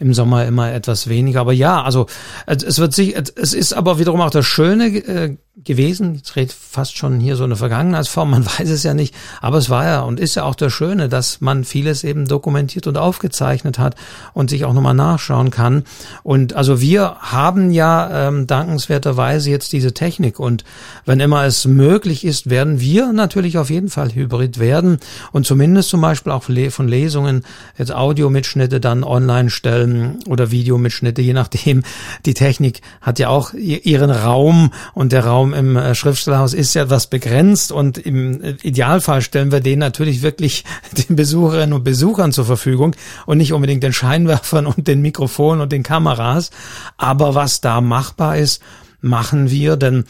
im 0.00 0.14
Sommer 0.14 0.46
immer 0.46 0.72
etwas 0.72 1.08
weniger. 1.08 1.40
Aber 1.40 1.52
ja, 1.52 1.82
also 1.82 2.06
es 2.46 2.78
wird 2.78 2.94
sich, 2.94 3.14
es 3.16 3.52
ist 3.52 3.74
aber 3.74 3.98
wiederum 3.98 4.22
auch 4.22 4.30
das 4.30 4.46
Schöne 4.46 4.86
äh, 4.86 5.36
gewesen. 5.62 6.20
Ich 6.24 6.36
rede 6.36 6.52
fast 6.58 6.96
schon 6.96 7.20
hier 7.20 7.36
so 7.36 7.44
eine 7.44 7.54
Vergangenheitsform, 7.54 8.30
man 8.30 8.46
weiß 8.58 8.70
es 8.70 8.82
ja 8.82 8.94
nicht. 8.94 9.14
Aber 9.42 9.58
es 9.58 9.68
war 9.68 9.84
ja 9.84 10.00
und 10.00 10.18
ist 10.18 10.36
ja 10.36 10.44
auch 10.44 10.54
das 10.54 10.72
Schöne, 10.72 11.10
dass 11.10 11.42
man 11.42 11.64
vieles 11.64 12.02
eben 12.02 12.26
dokumentiert 12.26 12.86
und 12.86 12.96
aufgezeichnet 12.96 13.78
hat 13.78 13.94
und 14.32 14.48
sich 14.48 14.64
auch 14.64 14.72
nochmal 14.72 14.94
nachschauen 14.94 15.50
kann. 15.50 15.84
Und 16.22 16.54
also 16.54 16.80
wir 16.80 17.16
haben 17.20 17.70
ja 17.70 18.28
ähm, 18.28 18.46
dankenswerterweise 18.46 19.50
jetzt 19.50 19.72
diese 19.74 19.92
Technik 19.92 20.40
und 20.40 20.64
wenn 21.04 21.20
immer 21.20 21.44
es 21.44 21.66
möglich 21.66 22.24
ist, 22.24 22.48
werden 22.48 22.80
wir 22.80 23.12
natürlich 23.12 23.58
auf 23.58 23.68
jeden 23.68 23.90
Fall 23.90 24.14
hybrid 24.14 24.58
werden 24.58 24.98
und 25.32 25.44
zumindest 25.46 25.90
zum 25.90 26.00
Beispiel 26.00 26.32
auch 26.32 26.44
von 26.44 26.88
Lesungen 26.88 27.44
jetzt 27.76 27.92
Audiomitschnitte 27.92 28.80
dann 28.80 29.04
online 29.04 29.50
stellen 29.50 29.89
ähm, 29.90 30.18
oder 30.26 30.50
Videomitschnitte, 30.50 31.22
je 31.22 31.32
nachdem. 31.32 31.82
Die 32.26 32.34
Technik 32.34 32.80
hat 33.00 33.18
ja 33.18 33.28
auch 33.28 33.52
ihren 33.54 34.10
Raum 34.10 34.72
und 34.94 35.12
der 35.12 35.26
Raum 35.26 35.54
im 35.54 35.76
äh, 35.76 35.94
Schriftstellerhaus 35.94 36.54
ist 36.54 36.74
ja 36.74 36.82
etwas 36.82 37.08
begrenzt 37.08 37.72
und 37.72 37.98
im 37.98 38.42
äh, 38.42 38.56
Idealfall 38.62 39.22
stellen 39.22 39.52
wir 39.52 39.60
den 39.60 39.78
natürlich 39.78 40.22
wirklich 40.22 40.64
den 41.08 41.16
Besucherinnen 41.16 41.72
und 41.72 41.84
Besuchern 41.84 42.32
zur 42.32 42.44
Verfügung 42.44 42.94
und 43.26 43.38
nicht 43.38 43.52
unbedingt 43.52 43.82
den 43.82 43.92
Scheinwerfern 43.92 44.66
und 44.66 44.86
den 44.86 45.00
Mikrofonen 45.02 45.60
und 45.60 45.72
den 45.72 45.82
Kameras. 45.82 46.50
Aber 46.96 47.34
was 47.34 47.60
da 47.60 47.80
machbar 47.80 48.36
ist, 48.36 48.62
machen 49.00 49.50
wir, 49.50 49.76
denn 49.76 50.04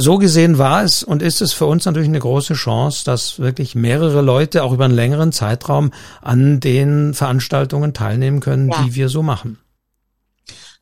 so 0.00 0.16
gesehen 0.16 0.58
war 0.58 0.84
es 0.84 1.02
und 1.02 1.22
ist 1.22 1.42
es 1.42 1.52
für 1.52 1.66
uns 1.66 1.84
natürlich 1.84 2.08
eine 2.08 2.20
große 2.20 2.54
Chance, 2.54 3.04
dass 3.04 3.40
wirklich 3.40 3.74
mehrere 3.74 4.22
Leute 4.22 4.62
auch 4.62 4.72
über 4.72 4.84
einen 4.84 4.94
längeren 4.94 5.32
Zeitraum 5.32 5.90
an 6.22 6.60
den 6.60 7.14
Veranstaltungen 7.14 7.94
teilnehmen 7.94 8.38
können, 8.38 8.68
ja. 8.68 8.84
die 8.84 8.94
wir 8.94 9.08
so 9.08 9.24
machen. 9.24 9.58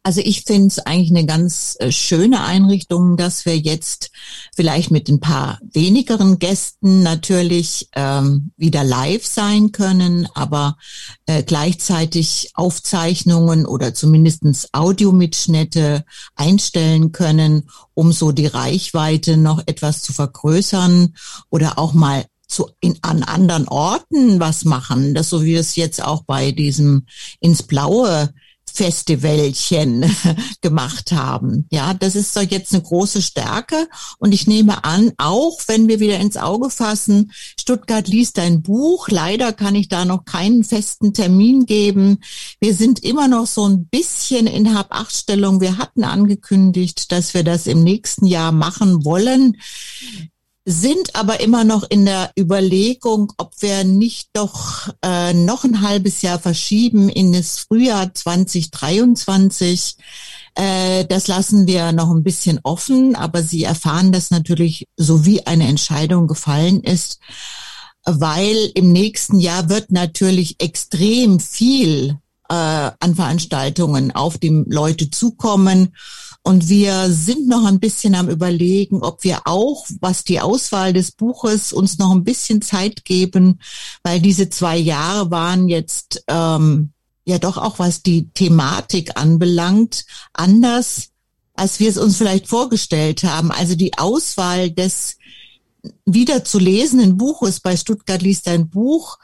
Also 0.06 0.20
ich 0.20 0.42
finde 0.42 0.68
es 0.68 0.78
eigentlich 0.78 1.10
eine 1.10 1.26
ganz 1.26 1.75
äh, 1.80 1.90
schöne 1.90 2.44
Einrichtung, 2.44 3.16
dass 3.16 3.44
wir 3.44 3.58
jetzt 3.58 4.12
vielleicht 4.54 4.92
mit 4.92 5.08
ein 5.08 5.18
paar 5.18 5.58
wenigeren 5.72 6.38
Gästen 6.38 7.02
natürlich 7.02 7.88
ähm, 7.92 8.52
wieder 8.56 8.84
live 8.84 9.26
sein 9.26 9.72
können, 9.72 10.28
aber 10.32 10.76
äh, 11.26 11.42
gleichzeitig 11.42 12.52
Aufzeichnungen 12.54 13.66
oder 13.66 13.94
zumindestens 13.94 14.68
Audiomitschnitte 14.70 16.04
einstellen 16.36 17.10
können, 17.10 17.68
um 17.94 18.12
so 18.12 18.30
die 18.30 18.46
Reichweite 18.46 19.36
noch 19.36 19.60
etwas 19.66 20.02
zu 20.02 20.12
vergrößern 20.12 21.16
oder 21.50 21.80
auch 21.80 21.94
mal 21.94 22.26
zu, 22.46 22.70
in, 22.78 22.96
an 23.02 23.25
anderen 23.25 23.66
Orten 23.66 24.38
was 24.38 24.64
machen. 24.64 25.16
Das 25.16 25.30
so 25.30 25.42
wie 25.42 25.56
es 25.56 25.75
jetzt 25.75 26.00
auch 26.00 26.22
bei 26.22 26.52
diesem 26.52 27.06
ins 27.40 27.64
Blaue 27.64 28.32
Festivalchen 28.76 30.04
gemacht 30.61 31.12
haben. 31.12 31.66
Ja, 31.71 31.95
das 31.95 32.14
ist 32.14 32.37
doch 32.37 32.42
jetzt 32.42 32.75
eine 32.75 32.83
große 32.83 33.23
Stärke. 33.23 33.88
Und 34.18 34.33
ich 34.33 34.47
nehme 34.47 34.85
an, 34.85 35.12
auch 35.16 35.59
wenn 35.66 35.88
wir 35.88 35.99
wieder 35.99 36.18
ins 36.21 36.37
Auge 36.37 36.68
fassen, 36.68 37.33
Stuttgart 37.59 38.06
liest 38.06 38.38
ein 38.38 38.62
Buch. 38.62 39.09
Leider 39.09 39.54
kann 39.54 39.75
ich 39.75 39.88
da 39.88 40.04
noch 40.04 40.26
keinen 40.26 40.62
festen 40.62 41.14
Termin 41.14 41.64
geben. 41.64 42.18
Wir 42.61 42.75
sind 42.75 43.02
immer 43.02 43.28
noch 43.28 43.47
so 43.47 43.66
ein 43.66 43.87
bisschen 43.87 44.47
in 44.47 44.75
Hab-Acht-Stellung. 44.75 45.62
Wir 45.62 45.78
hatten 45.78 46.04
angekündigt, 46.04 47.11
dass 47.12 47.33
wir 47.33 47.45
das 47.45 47.66
im 47.66 47.83
nächsten 47.83 48.26
Jahr 48.26 48.52
machen 48.52 49.04
wollen 49.06 49.56
sind 50.68 51.14
aber 51.14 51.38
immer 51.38 51.62
noch 51.62 51.85
in 51.88 52.04
der 52.06 52.32
Überlegung, 52.37 53.32
ob 53.38 53.52
wir 53.62 53.85
nicht 53.85 54.30
doch 54.32 54.88
äh, 55.00 55.32
noch 55.32 55.62
ein 55.62 55.80
halbes 55.80 56.23
Jahr 56.23 56.40
verschieben 56.40 57.08
in 57.08 57.32
das 57.32 57.61
Frühjahr 57.61 58.12
2023. 58.12 59.96
Äh, 60.56 61.04
das 61.04 61.28
lassen 61.28 61.68
wir 61.68 61.92
noch 61.92 62.11
ein 62.11 62.25
bisschen 62.25 62.58
offen, 62.64 63.14
aber 63.14 63.44
Sie 63.44 63.62
erfahren 63.62 64.11
das 64.11 64.32
natürlich, 64.32 64.88
so 64.96 65.25
wie 65.25 65.46
eine 65.46 65.68
Entscheidung 65.68 66.26
gefallen 66.26 66.82
ist. 66.82 67.20
weil 68.04 68.70
im 68.75 68.92
nächsten 68.92 69.40
Jahr 69.40 69.68
wird 69.68 69.90
natürlich 69.90 70.61
extrem 70.61 71.40
viel 71.40 72.18
äh, 72.49 72.54
an 72.54 73.14
Veranstaltungen 73.16 74.12
auf 74.12 74.38
die 74.38 74.64
Leute 74.66 75.11
zukommen. 75.11 75.94
Und 76.46 76.68
wir 76.68 77.10
sind 77.10 77.48
noch 77.48 77.64
ein 77.64 77.80
bisschen 77.80 78.14
am 78.14 78.28
Überlegen, 78.30 79.02
ob 79.02 79.24
wir 79.24 79.40
auch, 79.46 79.84
was 79.98 80.22
die 80.22 80.38
Auswahl 80.38 80.92
des 80.92 81.10
Buches, 81.10 81.72
uns 81.72 81.98
noch 81.98 82.12
ein 82.12 82.22
bisschen 82.22 82.62
Zeit 82.62 83.04
geben, 83.04 83.58
weil 84.04 84.20
diese 84.20 84.48
zwei 84.48 84.76
Jahre 84.76 85.32
waren 85.32 85.68
jetzt 85.68 86.22
ähm, 86.28 86.92
ja 87.24 87.40
doch 87.40 87.56
auch, 87.56 87.80
was 87.80 88.04
die 88.04 88.30
Thematik 88.30 89.20
anbelangt, 89.20 90.04
anders, 90.34 91.08
als 91.54 91.80
wir 91.80 91.88
es 91.88 91.98
uns 91.98 92.16
vielleicht 92.16 92.46
vorgestellt 92.46 93.24
haben. 93.24 93.50
Also 93.50 93.74
die 93.74 93.98
Auswahl 93.98 94.70
des 94.70 95.16
wieder 96.04 96.44
zu 96.44 96.60
lesenden 96.60 97.16
Buches 97.16 97.58
bei 97.58 97.76
Stuttgart 97.76 98.22
liest 98.22 98.46
ein 98.46 98.70
Buch, 98.70 99.18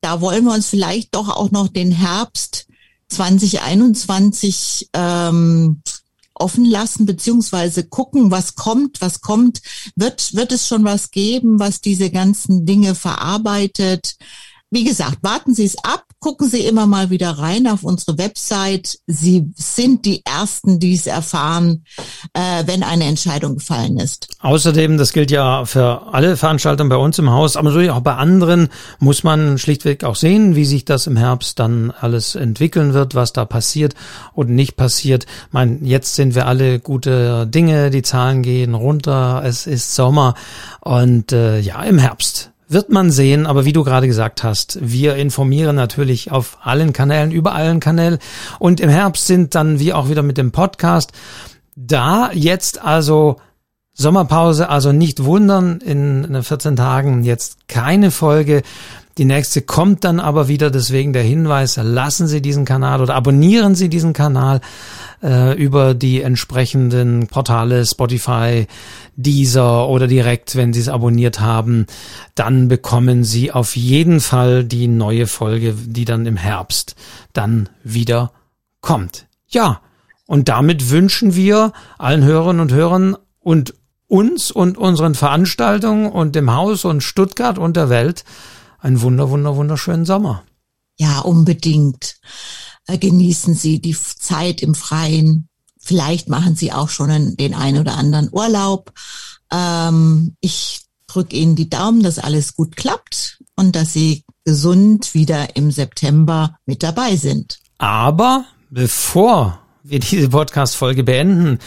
da 0.00 0.22
wollen 0.22 0.46
wir 0.46 0.54
uns 0.54 0.68
vielleicht 0.68 1.14
doch 1.14 1.28
auch 1.28 1.50
noch 1.50 1.68
den 1.68 1.92
Herbst 1.92 2.68
2021 3.08 4.88
ähm, 4.94 5.82
offen 6.34 6.64
lassen, 6.64 7.06
beziehungsweise 7.06 7.84
gucken, 7.84 8.30
was 8.30 8.54
kommt, 8.54 9.00
was 9.00 9.20
kommt. 9.20 9.62
Wird, 9.96 10.34
wird 10.34 10.52
es 10.52 10.66
schon 10.66 10.84
was 10.84 11.10
geben, 11.10 11.58
was 11.58 11.80
diese 11.80 12.10
ganzen 12.10 12.66
Dinge 12.66 12.94
verarbeitet? 12.94 14.16
Wie 14.74 14.82
gesagt, 14.82 15.18
warten 15.22 15.54
Sie 15.54 15.66
es 15.66 15.76
ab, 15.84 16.02
gucken 16.18 16.50
Sie 16.50 16.66
immer 16.66 16.88
mal 16.88 17.08
wieder 17.08 17.30
rein 17.38 17.68
auf 17.68 17.84
unsere 17.84 18.18
Website. 18.18 18.98
Sie 19.06 19.52
sind 19.54 20.04
die 20.04 20.26
Ersten, 20.26 20.80
die 20.80 20.94
es 20.94 21.06
erfahren, 21.06 21.84
äh, 22.32 22.64
wenn 22.66 22.82
eine 22.82 23.04
Entscheidung 23.04 23.54
gefallen 23.54 24.00
ist. 24.00 24.26
Außerdem, 24.40 24.98
das 24.98 25.12
gilt 25.12 25.30
ja 25.30 25.64
für 25.64 26.12
alle 26.12 26.36
Veranstaltungen 26.36 26.88
bei 26.88 26.96
uns 26.96 27.20
im 27.20 27.30
Haus, 27.30 27.56
aber 27.56 27.68
natürlich 27.68 27.92
auch 27.92 28.00
bei 28.00 28.16
anderen, 28.16 28.68
muss 28.98 29.22
man 29.22 29.58
schlichtweg 29.58 30.02
auch 30.02 30.16
sehen, 30.16 30.56
wie 30.56 30.64
sich 30.64 30.84
das 30.84 31.06
im 31.06 31.16
Herbst 31.16 31.60
dann 31.60 31.92
alles 31.92 32.34
entwickeln 32.34 32.94
wird, 32.94 33.14
was 33.14 33.32
da 33.32 33.44
passiert 33.44 33.94
und 34.32 34.50
nicht 34.50 34.74
passiert. 34.74 35.24
Ich 35.46 35.52
meine, 35.52 35.78
jetzt 35.82 36.16
sind 36.16 36.34
wir 36.34 36.48
alle 36.48 36.80
gute 36.80 37.46
Dinge, 37.46 37.90
die 37.90 38.02
Zahlen 38.02 38.42
gehen 38.42 38.74
runter, 38.74 39.40
es 39.44 39.68
ist 39.68 39.94
Sommer 39.94 40.34
und 40.80 41.30
äh, 41.30 41.60
ja, 41.60 41.80
im 41.84 41.98
Herbst 41.98 42.50
wird 42.68 42.90
man 42.90 43.10
sehen, 43.10 43.46
aber 43.46 43.64
wie 43.64 43.72
du 43.72 43.84
gerade 43.84 44.06
gesagt 44.06 44.42
hast, 44.42 44.78
wir 44.80 45.16
informieren 45.16 45.76
natürlich 45.76 46.32
auf 46.32 46.58
allen 46.62 46.92
Kanälen, 46.92 47.30
über 47.30 47.54
allen 47.54 47.80
Kanälen. 47.80 48.18
Und 48.58 48.80
im 48.80 48.88
Herbst 48.88 49.26
sind 49.26 49.54
dann 49.54 49.78
wie 49.78 49.92
auch 49.92 50.08
wieder 50.08 50.22
mit 50.22 50.38
dem 50.38 50.52
Podcast 50.52 51.12
da 51.76 52.30
jetzt 52.32 52.82
also 52.82 53.36
Sommerpause, 53.92 54.68
also 54.68 54.92
nicht 54.92 55.24
wundern, 55.24 55.78
in 55.78 56.42
14 56.42 56.76
Tagen 56.76 57.22
jetzt 57.22 57.68
keine 57.68 58.10
Folge. 58.10 58.62
Die 59.18 59.24
nächste 59.24 59.62
kommt 59.62 60.02
dann 60.02 60.18
aber 60.18 60.48
wieder, 60.48 60.70
deswegen 60.70 61.12
der 61.12 61.22
Hinweis, 61.22 61.78
lassen 61.80 62.26
Sie 62.26 62.42
diesen 62.42 62.64
Kanal 62.64 63.00
oder 63.00 63.14
abonnieren 63.14 63.76
Sie 63.76 63.88
diesen 63.88 64.12
Kanal 64.12 64.60
äh, 65.24 65.54
über 65.54 65.94
die 65.94 66.20
entsprechenden 66.20 67.26
Portale 67.26 67.86
Spotify, 67.86 68.66
Deezer 69.16 69.88
oder 69.88 70.06
direkt, 70.06 70.54
wenn 70.54 70.72
Sie 70.72 70.80
es 70.80 70.88
abonniert 70.88 71.40
haben, 71.40 71.86
dann 72.34 72.68
bekommen 72.68 73.24
Sie 73.24 73.50
auf 73.50 73.74
jeden 73.74 74.20
Fall 74.20 74.64
die 74.64 74.86
neue 74.86 75.26
Folge, 75.26 75.74
die 75.74 76.04
dann 76.04 76.26
im 76.26 76.36
Herbst 76.36 76.94
dann 77.32 77.70
wieder 77.82 78.32
kommt. 78.80 79.26
Ja, 79.48 79.80
und 80.26 80.48
damit 80.48 80.90
wünschen 80.90 81.34
wir 81.34 81.72
allen 81.98 82.22
Hörerinnen 82.22 82.60
und 82.60 82.72
Hörern 82.72 83.16
und 83.40 83.74
uns 84.06 84.50
und 84.50 84.78
unseren 84.78 85.14
Veranstaltungen 85.14 86.10
und 86.10 86.34
dem 86.34 86.52
Haus 86.52 86.84
und 86.84 87.02
Stuttgart 87.02 87.58
und 87.58 87.76
der 87.76 87.88
Welt 87.88 88.24
einen 88.78 89.00
wunder, 89.00 89.30
wunder, 89.30 89.56
wunderschönen 89.56 90.04
Sommer. 90.04 90.44
Ja, 90.96 91.20
unbedingt. 91.20 92.16
Äh, 92.86 92.98
genießen 92.98 93.54
Sie 93.54 93.80
die 93.80 93.96
Zeit 93.96 94.62
im 94.62 94.74
Freien. 94.74 95.48
Vielleicht 95.78 96.28
machen 96.28 96.56
Sie 96.56 96.72
auch 96.72 96.88
schon 96.88 97.36
den 97.36 97.54
einen 97.54 97.78
oder 97.78 97.96
anderen 97.96 98.28
Urlaub. 98.32 98.92
Ähm, 99.50 100.36
ich 100.40 100.82
drücke 101.06 101.36
Ihnen 101.36 101.56
die 101.56 101.70
Daumen, 101.70 102.02
dass 102.02 102.18
alles 102.18 102.54
gut 102.54 102.76
klappt 102.76 103.38
und 103.56 103.76
dass 103.76 103.92
Sie 103.92 104.24
gesund 104.44 105.14
wieder 105.14 105.56
im 105.56 105.70
September 105.70 106.56
mit 106.66 106.82
dabei 106.82 107.16
sind. 107.16 107.58
Aber 107.78 108.44
bevor 108.70 109.60
wir 109.82 110.00
diese 110.00 110.30
Podcast-Folge 110.30 111.04
beenden, 111.04 111.58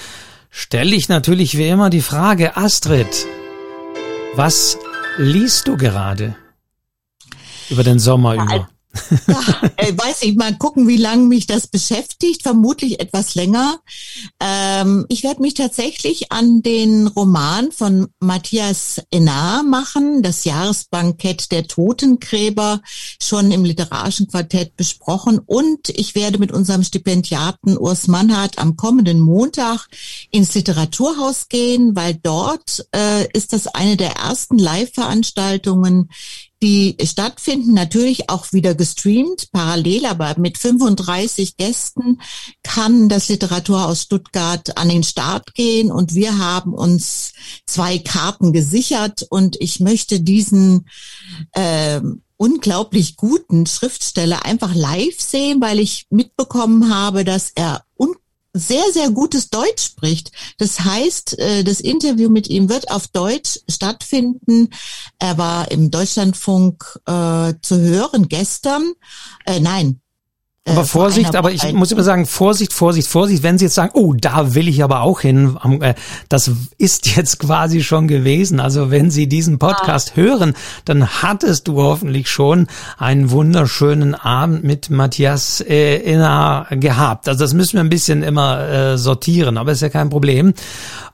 stelle 0.50 0.96
ich 0.96 1.10
natürlich 1.10 1.58
wie 1.58 1.68
immer 1.68 1.90
die 1.90 2.02
Frage, 2.02 2.58
Astrid, 2.58 3.28
was 4.36 4.78
liest 5.18 5.68
du 5.68 5.78
gerade? 5.78 6.36
Über 7.70 7.84
den 7.84 8.00
Sommer 8.00 8.36
ja, 8.36 8.44
über. 8.44 8.70
Ja, 9.28 9.72
äh, 9.78 9.94
weiß 9.96 10.24
ich 10.24 10.36
mal 10.36 10.58
gucken, 10.58 10.88
wie 10.88 10.98
lange 10.98 11.24
mich 11.24 11.48
das 11.48 11.68
beschäftigt. 11.68 12.44
Vermutlich 12.44 13.00
etwas 13.00 13.36
länger. 13.36 13.80
Ähm, 14.40 15.06
ich 15.10 15.24
werde 15.24 15.42
mich 15.42 15.54
tatsächlich 15.54 16.32
an 16.32 16.62
den 16.62 17.08
Roman 17.08 17.72
von 17.72 18.08
Matthias 18.20 19.02
Enar 19.12 19.64
machen, 19.64 20.24
das 20.24 20.44
Jahresbankett 20.44 21.52
der 21.52 21.68
Totengräber, 21.68 22.82
schon 23.22 23.52
im 23.52 23.66
literarischen 23.66 24.28
Quartett 24.28 24.76
besprochen. 24.76 25.40
Und 25.46 25.90
ich 25.90 26.16
werde 26.16 26.38
mit 26.38 26.52
unserem 26.52 26.84
Stipendiaten 26.84 27.78
Urs 27.78 28.08
Mannhardt 28.08 28.58
am 28.60 28.76
kommenden 28.76 29.20
Montag 29.20 29.88
ins 30.32 30.54
Literaturhaus 30.54 31.50
gehen, 31.50 31.96
weil 31.96 32.16
dort 32.16 32.86
äh, 32.94 33.28
ist 33.34 33.54
das 33.54 33.68
eine 33.68 33.98
der 33.98 34.14
ersten 34.14 34.58
Live-Veranstaltungen, 34.58 36.10
die 36.62 36.98
stattfinden, 37.04 37.74
natürlich 37.74 38.30
auch 38.30 38.52
wieder 38.52 38.74
gestreamt, 38.74 39.52
parallel, 39.52 40.06
aber 40.06 40.36
mit 40.38 40.58
35 40.58 41.58
Gästen 41.58 42.20
kann 42.64 43.10
das 43.10 43.30
Literaturhaus 43.30 44.04
Stuttgart 44.04 44.78
an 44.78 44.90
den 44.90 45.04
Start 45.04 45.54
gehen 45.54 45.92
und 45.92 46.16
wir 46.16 46.38
haben 46.40 46.74
uns 46.74 47.34
zwei 47.66 48.00
Karten 48.00 48.54
gesichert 48.54 49.26
und 49.30 49.56
ich 49.60 49.80
möchte 49.80 50.20
diesen 50.20 50.88
äh, 51.52 52.02
unglaublich 52.38 53.18
guten 53.18 53.66
Schriftsteller 53.66 54.46
einfach 54.46 54.74
live 54.74 55.20
sehen, 55.20 55.62
weil 55.62 55.80
ich 55.80 56.06
mitbekommen 56.10 56.94
habe, 56.94 57.24
dass 57.24 57.52
er 57.54 57.84
sehr, 58.60 58.84
sehr 58.94 59.10
gutes 59.10 59.50
Deutsch 59.50 59.84
spricht. 59.84 60.32
Das 60.58 60.80
heißt, 60.80 61.40
äh, 61.40 61.64
das 61.64 61.80
Interview 61.80 62.30
mit 62.30 62.50
ihm 62.50 62.70
wird 62.70 62.92
auf 62.92 63.08
Deutsch 63.08 63.60
stattfinden. 63.70 64.70
Er 65.20 65.38
war 65.38 65.72
im 65.72 65.92
Deutschlandfunk 65.92 67.00
äh, 67.06 67.54
zu 67.62 67.80
hören 67.80 68.28
gestern. 68.28 68.94
Äh, 69.46 69.60
nein, 69.60 70.02
aber 70.68 70.82
äh, 70.82 70.86
Vorsicht, 70.86 71.36
aber 71.36 71.52
ich 71.52 71.74
muss 71.74 71.92
immer 71.92 72.04
sagen, 72.04 72.26
Vorsicht, 72.26 72.74
Vorsicht, 72.74 73.08
Vorsicht, 73.08 73.44
wenn 73.44 73.58
Sie 73.58 73.66
jetzt 73.66 73.76
sagen, 73.76 73.92
oh, 73.94 74.14
da 74.14 74.54
will 74.56 74.68
ich 74.68 74.84
aber 74.84 75.02
auch 75.02 75.22
hin, 75.22 75.58
äh, 75.82 75.94
das 76.30 76.52
ist 76.78 77.08
jetzt 77.16 77.40
quasi 77.40 77.84
schon 77.84 78.08
gewesen. 78.08 78.60
Also 78.60 78.92
wenn 78.92 79.12
Sie 79.12 79.28
diesen 79.28 79.60
Podcast 79.60 80.14
ah. 80.14 80.18
hören, 80.18 80.54
dann 80.86 81.08
hattest 81.22 81.68
du 81.68 81.82
hoffentlich 81.82 82.30
schon 82.30 82.68
einen 82.98 83.32
wunderschönen 83.32 84.16
Abend 84.16 84.64
mit 84.64 84.90
Matthias 84.90 85.62
äh, 85.62 85.98
Inner 85.98 86.68
gehabt. 86.72 87.28
Also 87.28 87.44
das 87.44 87.54
müssen 87.54 87.74
wir 87.74 87.82
ein 87.82 87.90
bisschen 87.90 88.24
immer 88.24 88.68
äh, 88.68 88.98
sortieren, 88.98 89.58
aber 89.58 89.72
ist 89.72 89.82
ja 89.82 89.90
kein 89.90 90.10
Problem. 90.10 90.54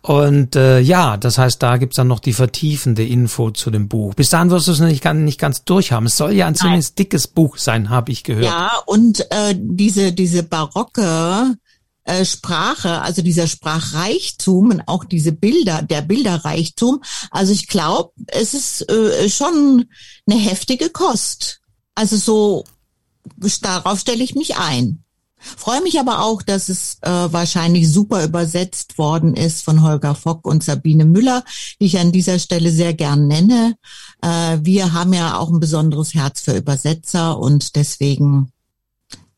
Und 0.02 0.56
äh, 0.56 0.80
ja, 0.80 1.16
das 1.18 1.38
heißt, 1.38 1.64
da 1.64 1.78
gibt's 1.78 1.96
dann 1.96 2.08
noch 2.08 2.20
die 2.20 2.34
vertiefende 2.34 3.06
Info 3.06 3.52
zu 3.52 3.72
dem 3.72 3.88
Buch. 3.88 4.14
Bis 4.16 4.30
dahin 4.30 4.50
wirst 4.50 4.68
du 4.68 4.74
es 4.74 4.80
nicht, 4.80 5.06
nicht 5.06 5.40
ganz 5.40 5.64
durchhaben. 5.64 6.08
Es 6.08 6.18
soll 6.18 6.34
ja 6.34 6.48
ein 6.48 6.56
ziemlich 6.56 6.94
dickes 6.96 7.28
Buch 7.28 7.58
sein, 7.58 7.90
habe 7.90 8.12
ich 8.12 8.24
gehört. 8.24 8.46
Ja, 8.46 8.72
und 8.86 9.26
äh, 9.32 9.43
diese, 9.56 10.14
diese 10.14 10.44
barocke 10.44 11.56
äh, 12.06 12.26
Sprache, 12.26 13.02
also 13.02 13.22
dieser 13.22 13.48
Sprachreichtum 13.48 14.72
und 14.72 14.82
auch 14.88 15.06
diese 15.06 15.32
Bilder, 15.32 15.82
der 15.82 16.02
Bilderreichtum. 16.02 17.02
Also 17.32 17.54
ich 17.54 17.68
glaube, 17.68 18.12
es 18.28 18.54
ist 18.54 18.90
äh, 18.90 19.30
schon 19.30 19.86
eine 20.30 20.40
heftige 20.40 20.90
Kost. 20.90 21.62
Also 21.96 22.18
so, 22.18 22.66
darauf 23.62 24.00
stelle 24.00 24.24
ich 24.24 24.36
mich 24.36 24.58
ein. 24.58 25.04
Freue 25.44 25.82
mich 25.82 26.00
aber 26.00 26.22
auch, 26.22 26.42
dass 26.42 26.70
es 26.70 26.98
äh, 27.02 27.10
wahrscheinlich 27.10 27.92
super 27.92 28.24
übersetzt 28.24 28.98
worden 28.98 29.36
ist 29.36 29.64
von 29.64 29.82
Holger 29.82 30.16
Fock 30.16 30.48
und 30.48 30.64
Sabine 30.64 31.06
Müller, 31.06 31.44
die 31.80 31.86
ich 31.86 32.00
an 32.00 32.14
dieser 32.14 32.40
Stelle 32.40 32.72
sehr 32.72 32.94
gern 32.94 33.28
nenne. 33.28 33.76
Äh, 34.22 34.60
wir 34.62 34.94
haben 34.94 35.14
ja 35.14 35.38
auch 35.38 35.50
ein 35.50 35.60
besonderes 35.60 36.14
Herz 36.14 36.42
für 36.42 36.56
Übersetzer 36.56 37.38
und 37.38 37.76
deswegen, 37.76 38.52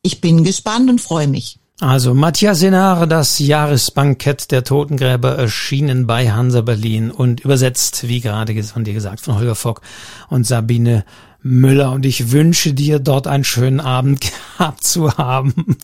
ich 0.06 0.20
bin 0.20 0.44
gespannt 0.44 0.88
und 0.88 1.00
freue 1.00 1.26
mich. 1.26 1.58
Also 1.80 2.14
Matthias 2.14 2.60
Senare, 2.60 3.06
das 3.06 3.38
Jahresbankett 3.38 4.50
der 4.50 4.64
Totengräber 4.64 5.36
erschienen 5.36 6.06
bei 6.06 6.30
Hansa 6.30 6.62
Berlin 6.62 7.10
und 7.10 7.40
übersetzt, 7.40 8.08
wie 8.08 8.20
gerade 8.20 8.62
von 8.62 8.84
dir 8.84 8.94
gesagt, 8.94 9.20
von 9.20 9.34
Holger 9.34 9.56
Fock 9.56 9.82
und 10.30 10.46
Sabine 10.46 11.04
Müller 11.42 11.92
und 11.92 12.06
ich 12.06 12.30
wünsche 12.30 12.72
dir 12.72 12.98
dort 12.98 13.26
einen 13.26 13.44
schönen 13.44 13.80
Abend 13.80 14.20
gehabt 14.58 14.84
zu 14.84 15.12
haben. 15.18 15.76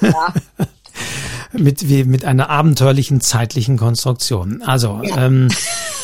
Ja. 0.00 0.34
mit, 1.52 1.88
wie, 1.88 2.04
mit 2.04 2.24
einer 2.24 2.50
abenteuerlichen 2.50 3.20
zeitlichen 3.20 3.76
Konstruktion. 3.76 4.62
Also, 4.62 5.00
ja. 5.04 5.26
ähm, 5.26 5.48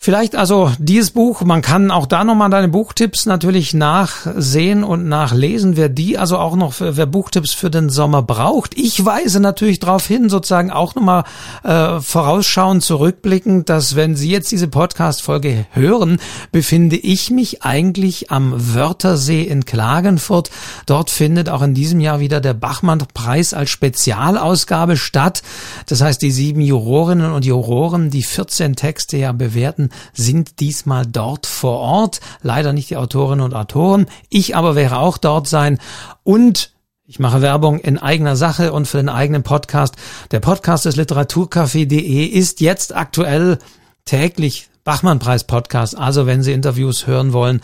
Vielleicht 0.00 0.36
also 0.36 0.70
dieses 0.78 1.10
Buch, 1.10 1.40
man 1.42 1.60
kann 1.60 1.90
auch 1.90 2.06
da 2.06 2.22
nochmal 2.22 2.50
deine 2.50 2.68
Buchtipps 2.68 3.26
natürlich 3.26 3.74
nachsehen 3.74 4.84
und 4.84 5.08
nachlesen, 5.08 5.76
wer 5.76 5.88
die 5.88 6.16
also 6.16 6.38
auch 6.38 6.54
noch, 6.54 6.74
wer 6.78 7.04
Buchtipps 7.04 7.52
für 7.52 7.68
den 7.68 7.90
Sommer 7.90 8.22
braucht. 8.22 8.78
Ich 8.78 9.04
weise 9.04 9.40
natürlich 9.40 9.80
darauf 9.80 10.06
hin, 10.06 10.28
sozusagen 10.28 10.70
auch 10.70 10.94
nochmal 10.94 11.24
äh, 11.64 11.98
vorausschauend, 11.98 12.84
zurückblickend, 12.84 13.68
dass 13.68 13.96
wenn 13.96 14.14
Sie 14.14 14.30
jetzt 14.30 14.52
diese 14.52 14.68
Podcast-Folge 14.68 15.66
hören, 15.72 16.20
befinde 16.52 16.94
ich 16.94 17.32
mich 17.32 17.64
eigentlich 17.64 18.30
am 18.30 18.54
Wörthersee 18.54 19.42
in 19.42 19.64
Klagenfurt. 19.64 20.52
Dort 20.86 21.10
findet 21.10 21.48
auch 21.48 21.62
in 21.62 21.74
diesem 21.74 21.98
Jahr 21.98 22.20
wieder 22.20 22.40
der 22.40 22.54
Bachmann-Preis 22.54 23.52
als 23.52 23.70
Spezialausgabe 23.70 24.96
statt. 24.96 25.42
Das 25.86 26.02
heißt, 26.02 26.22
die 26.22 26.30
sieben 26.30 26.60
Jurorinnen 26.60 27.32
und 27.32 27.44
Juroren, 27.44 28.10
die 28.10 28.22
14 28.22 28.76
Texte 28.76 29.16
ja 29.16 29.32
bewerten, 29.32 29.87
sind 30.12 30.60
diesmal 30.60 31.06
dort 31.06 31.46
vor 31.46 31.78
Ort. 31.78 32.20
Leider 32.42 32.72
nicht 32.72 32.90
die 32.90 32.96
Autorinnen 32.96 33.44
und 33.44 33.54
Autoren. 33.54 34.06
Ich 34.28 34.56
aber 34.56 34.74
wäre 34.74 34.98
auch 34.98 35.18
dort 35.18 35.46
sein. 35.48 35.78
Und 36.24 36.72
ich 37.04 37.18
mache 37.18 37.40
Werbung 37.40 37.78
in 37.78 37.98
eigener 37.98 38.36
Sache 38.36 38.72
und 38.72 38.86
für 38.86 38.98
den 38.98 39.08
eigenen 39.08 39.42
Podcast. 39.42 39.96
Der 40.30 40.40
Podcast 40.40 40.84
des 40.84 40.96
Literaturcafé.de 40.96 42.24
ist 42.24 42.60
jetzt 42.60 42.94
aktuell 42.94 43.58
täglich 44.04 44.68
Bachmann-Preis-Podcast. 44.88 45.98
Also 45.98 46.24
wenn 46.24 46.42
Sie 46.42 46.54
Interviews 46.54 47.06
hören 47.06 47.34
wollen 47.34 47.60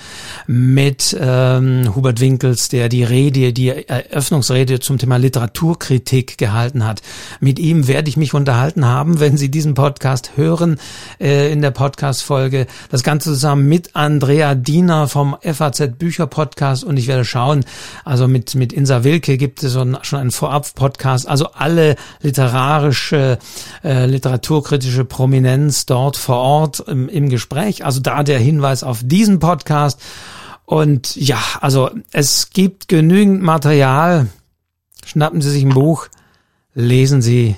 mit 0.47 1.17
ähm, 1.19 1.95
Hubert 1.95 2.21
Winkels, 2.21 2.69
der 2.69 2.91
die 2.91 3.03
Rede, 3.03 3.55
die 3.55 3.71
Eröffnungsrede 3.71 4.79
zum 4.79 4.99
Thema 4.99 5.17
Literaturkritik 5.17 6.37
gehalten 6.37 6.85
hat. 6.85 7.01
Mit 7.41 7.59
ihm 7.59 7.89
werde 7.89 8.11
ich 8.11 8.19
mich 8.19 8.35
unterhalten 8.35 8.85
haben, 8.85 9.21
wenn 9.21 9.39
Sie 9.39 9.51
diesen 9.51 9.73
Podcast 9.73 10.33
hören 10.37 10.79
äh, 11.19 11.51
in 11.51 11.63
der 11.63 11.71
Podcast-Folge. 11.71 12.67
Das 12.91 13.03
Ganze 13.03 13.31
zusammen 13.31 13.71
mit 13.71 13.97
Andrea 13.97 14.55
Diener 14.55 15.09
vom 15.09 15.35
FAZ 15.41 15.97
Bücher 15.97 16.27
Podcast 16.27 16.85
und 16.85 16.99
ich 16.99 17.07
werde 17.07 17.25
schauen, 17.25 17.65
also 18.05 18.29
mit, 18.29 18.55
mit 18.55 18.71
Insa 18.75 19.03
Wilke 19.03 19.39
gibt 19.39 19.63
es 19.63 19.73
schon 19.73 19.97
einen 19.97 20.31
Vorab-Podcast. 20.31 21.27
Also 21.27 21.47
alle 21.55 21.97
literarische, 22.21 23.39
äh, 23.83 24.05
literaturkritische 24.05 25.07
Prominenz 25.07 25.87
dort 25.87 26.19
vor 26.19 26.37
Ort 26.37 26.85
im 27.15 27.29
Gespräch. 27.29 27.85
Also 27.85 28.01
da 28.01 28.23
der 28.23 28.39
Hinweis 28.39 28.83
auf 28.83 29.01
diesen 29.03 29.39
Podcast. 29.39 30.01
Und 30.67 31.17
ja, 31.17 31.39
also 31.61 31.91
es 32.13 32.51
gibt 32.51 32.89
genügend 32.89 33.43
Material. 33.43 34.29
Schnappen 35.05 35.41
Sie 35.41 35.51
sich 35.51 35.63
ein 35.63 35.75
Buch, 35.75 36.09
lesen 36.75 37.23
Sie 37.23 37.57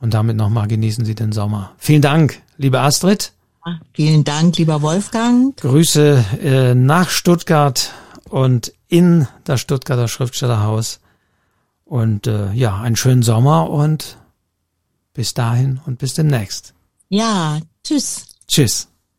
und 0.00 0.14
damit 0.14 0.36
nochmal 0.36 0.68
genießen 0.68 1.04
Sie 1.04 1.14
den 1.14 1.32
Sommer. 1.32 1.72
Vielen 1.78 2.02
Dank, 2.02 2.40
liebe 2.56 2.80
Astrid. 2.80 3.32
Vielen 3.92 4.24
Dank, 4.24 4.56
lieber 4.58 4.82
Wolfgang. 4.82 5.56
Grüße 5.56 6.24
äh, 6.42 6.74
nach 6.74 7.10
Stuttgart 7.10 7.92
und 8.28 8.72
in 8.88 9.28
das 9.44 9.60
Stuttgarter 9.60 10.08
Schriftstellerhaus. 10.08 11.00
Und 11.84 12.26
äh, 12.26 12.52
ja, 12.52 12.80
einen 12.80 12.96
schönen 12.96 13.22
Sommer 13.22 13.70
und 13.70 14.16
bis 15.14 15.34
dahin 15.34 15.80
und 15.84 15.98
bis 15.98 16.14
demnächst. 16.14 16.74
Ja, 17.08 17.60
tschüss. 17.84 18.31
Tschüss. 18.46 18.88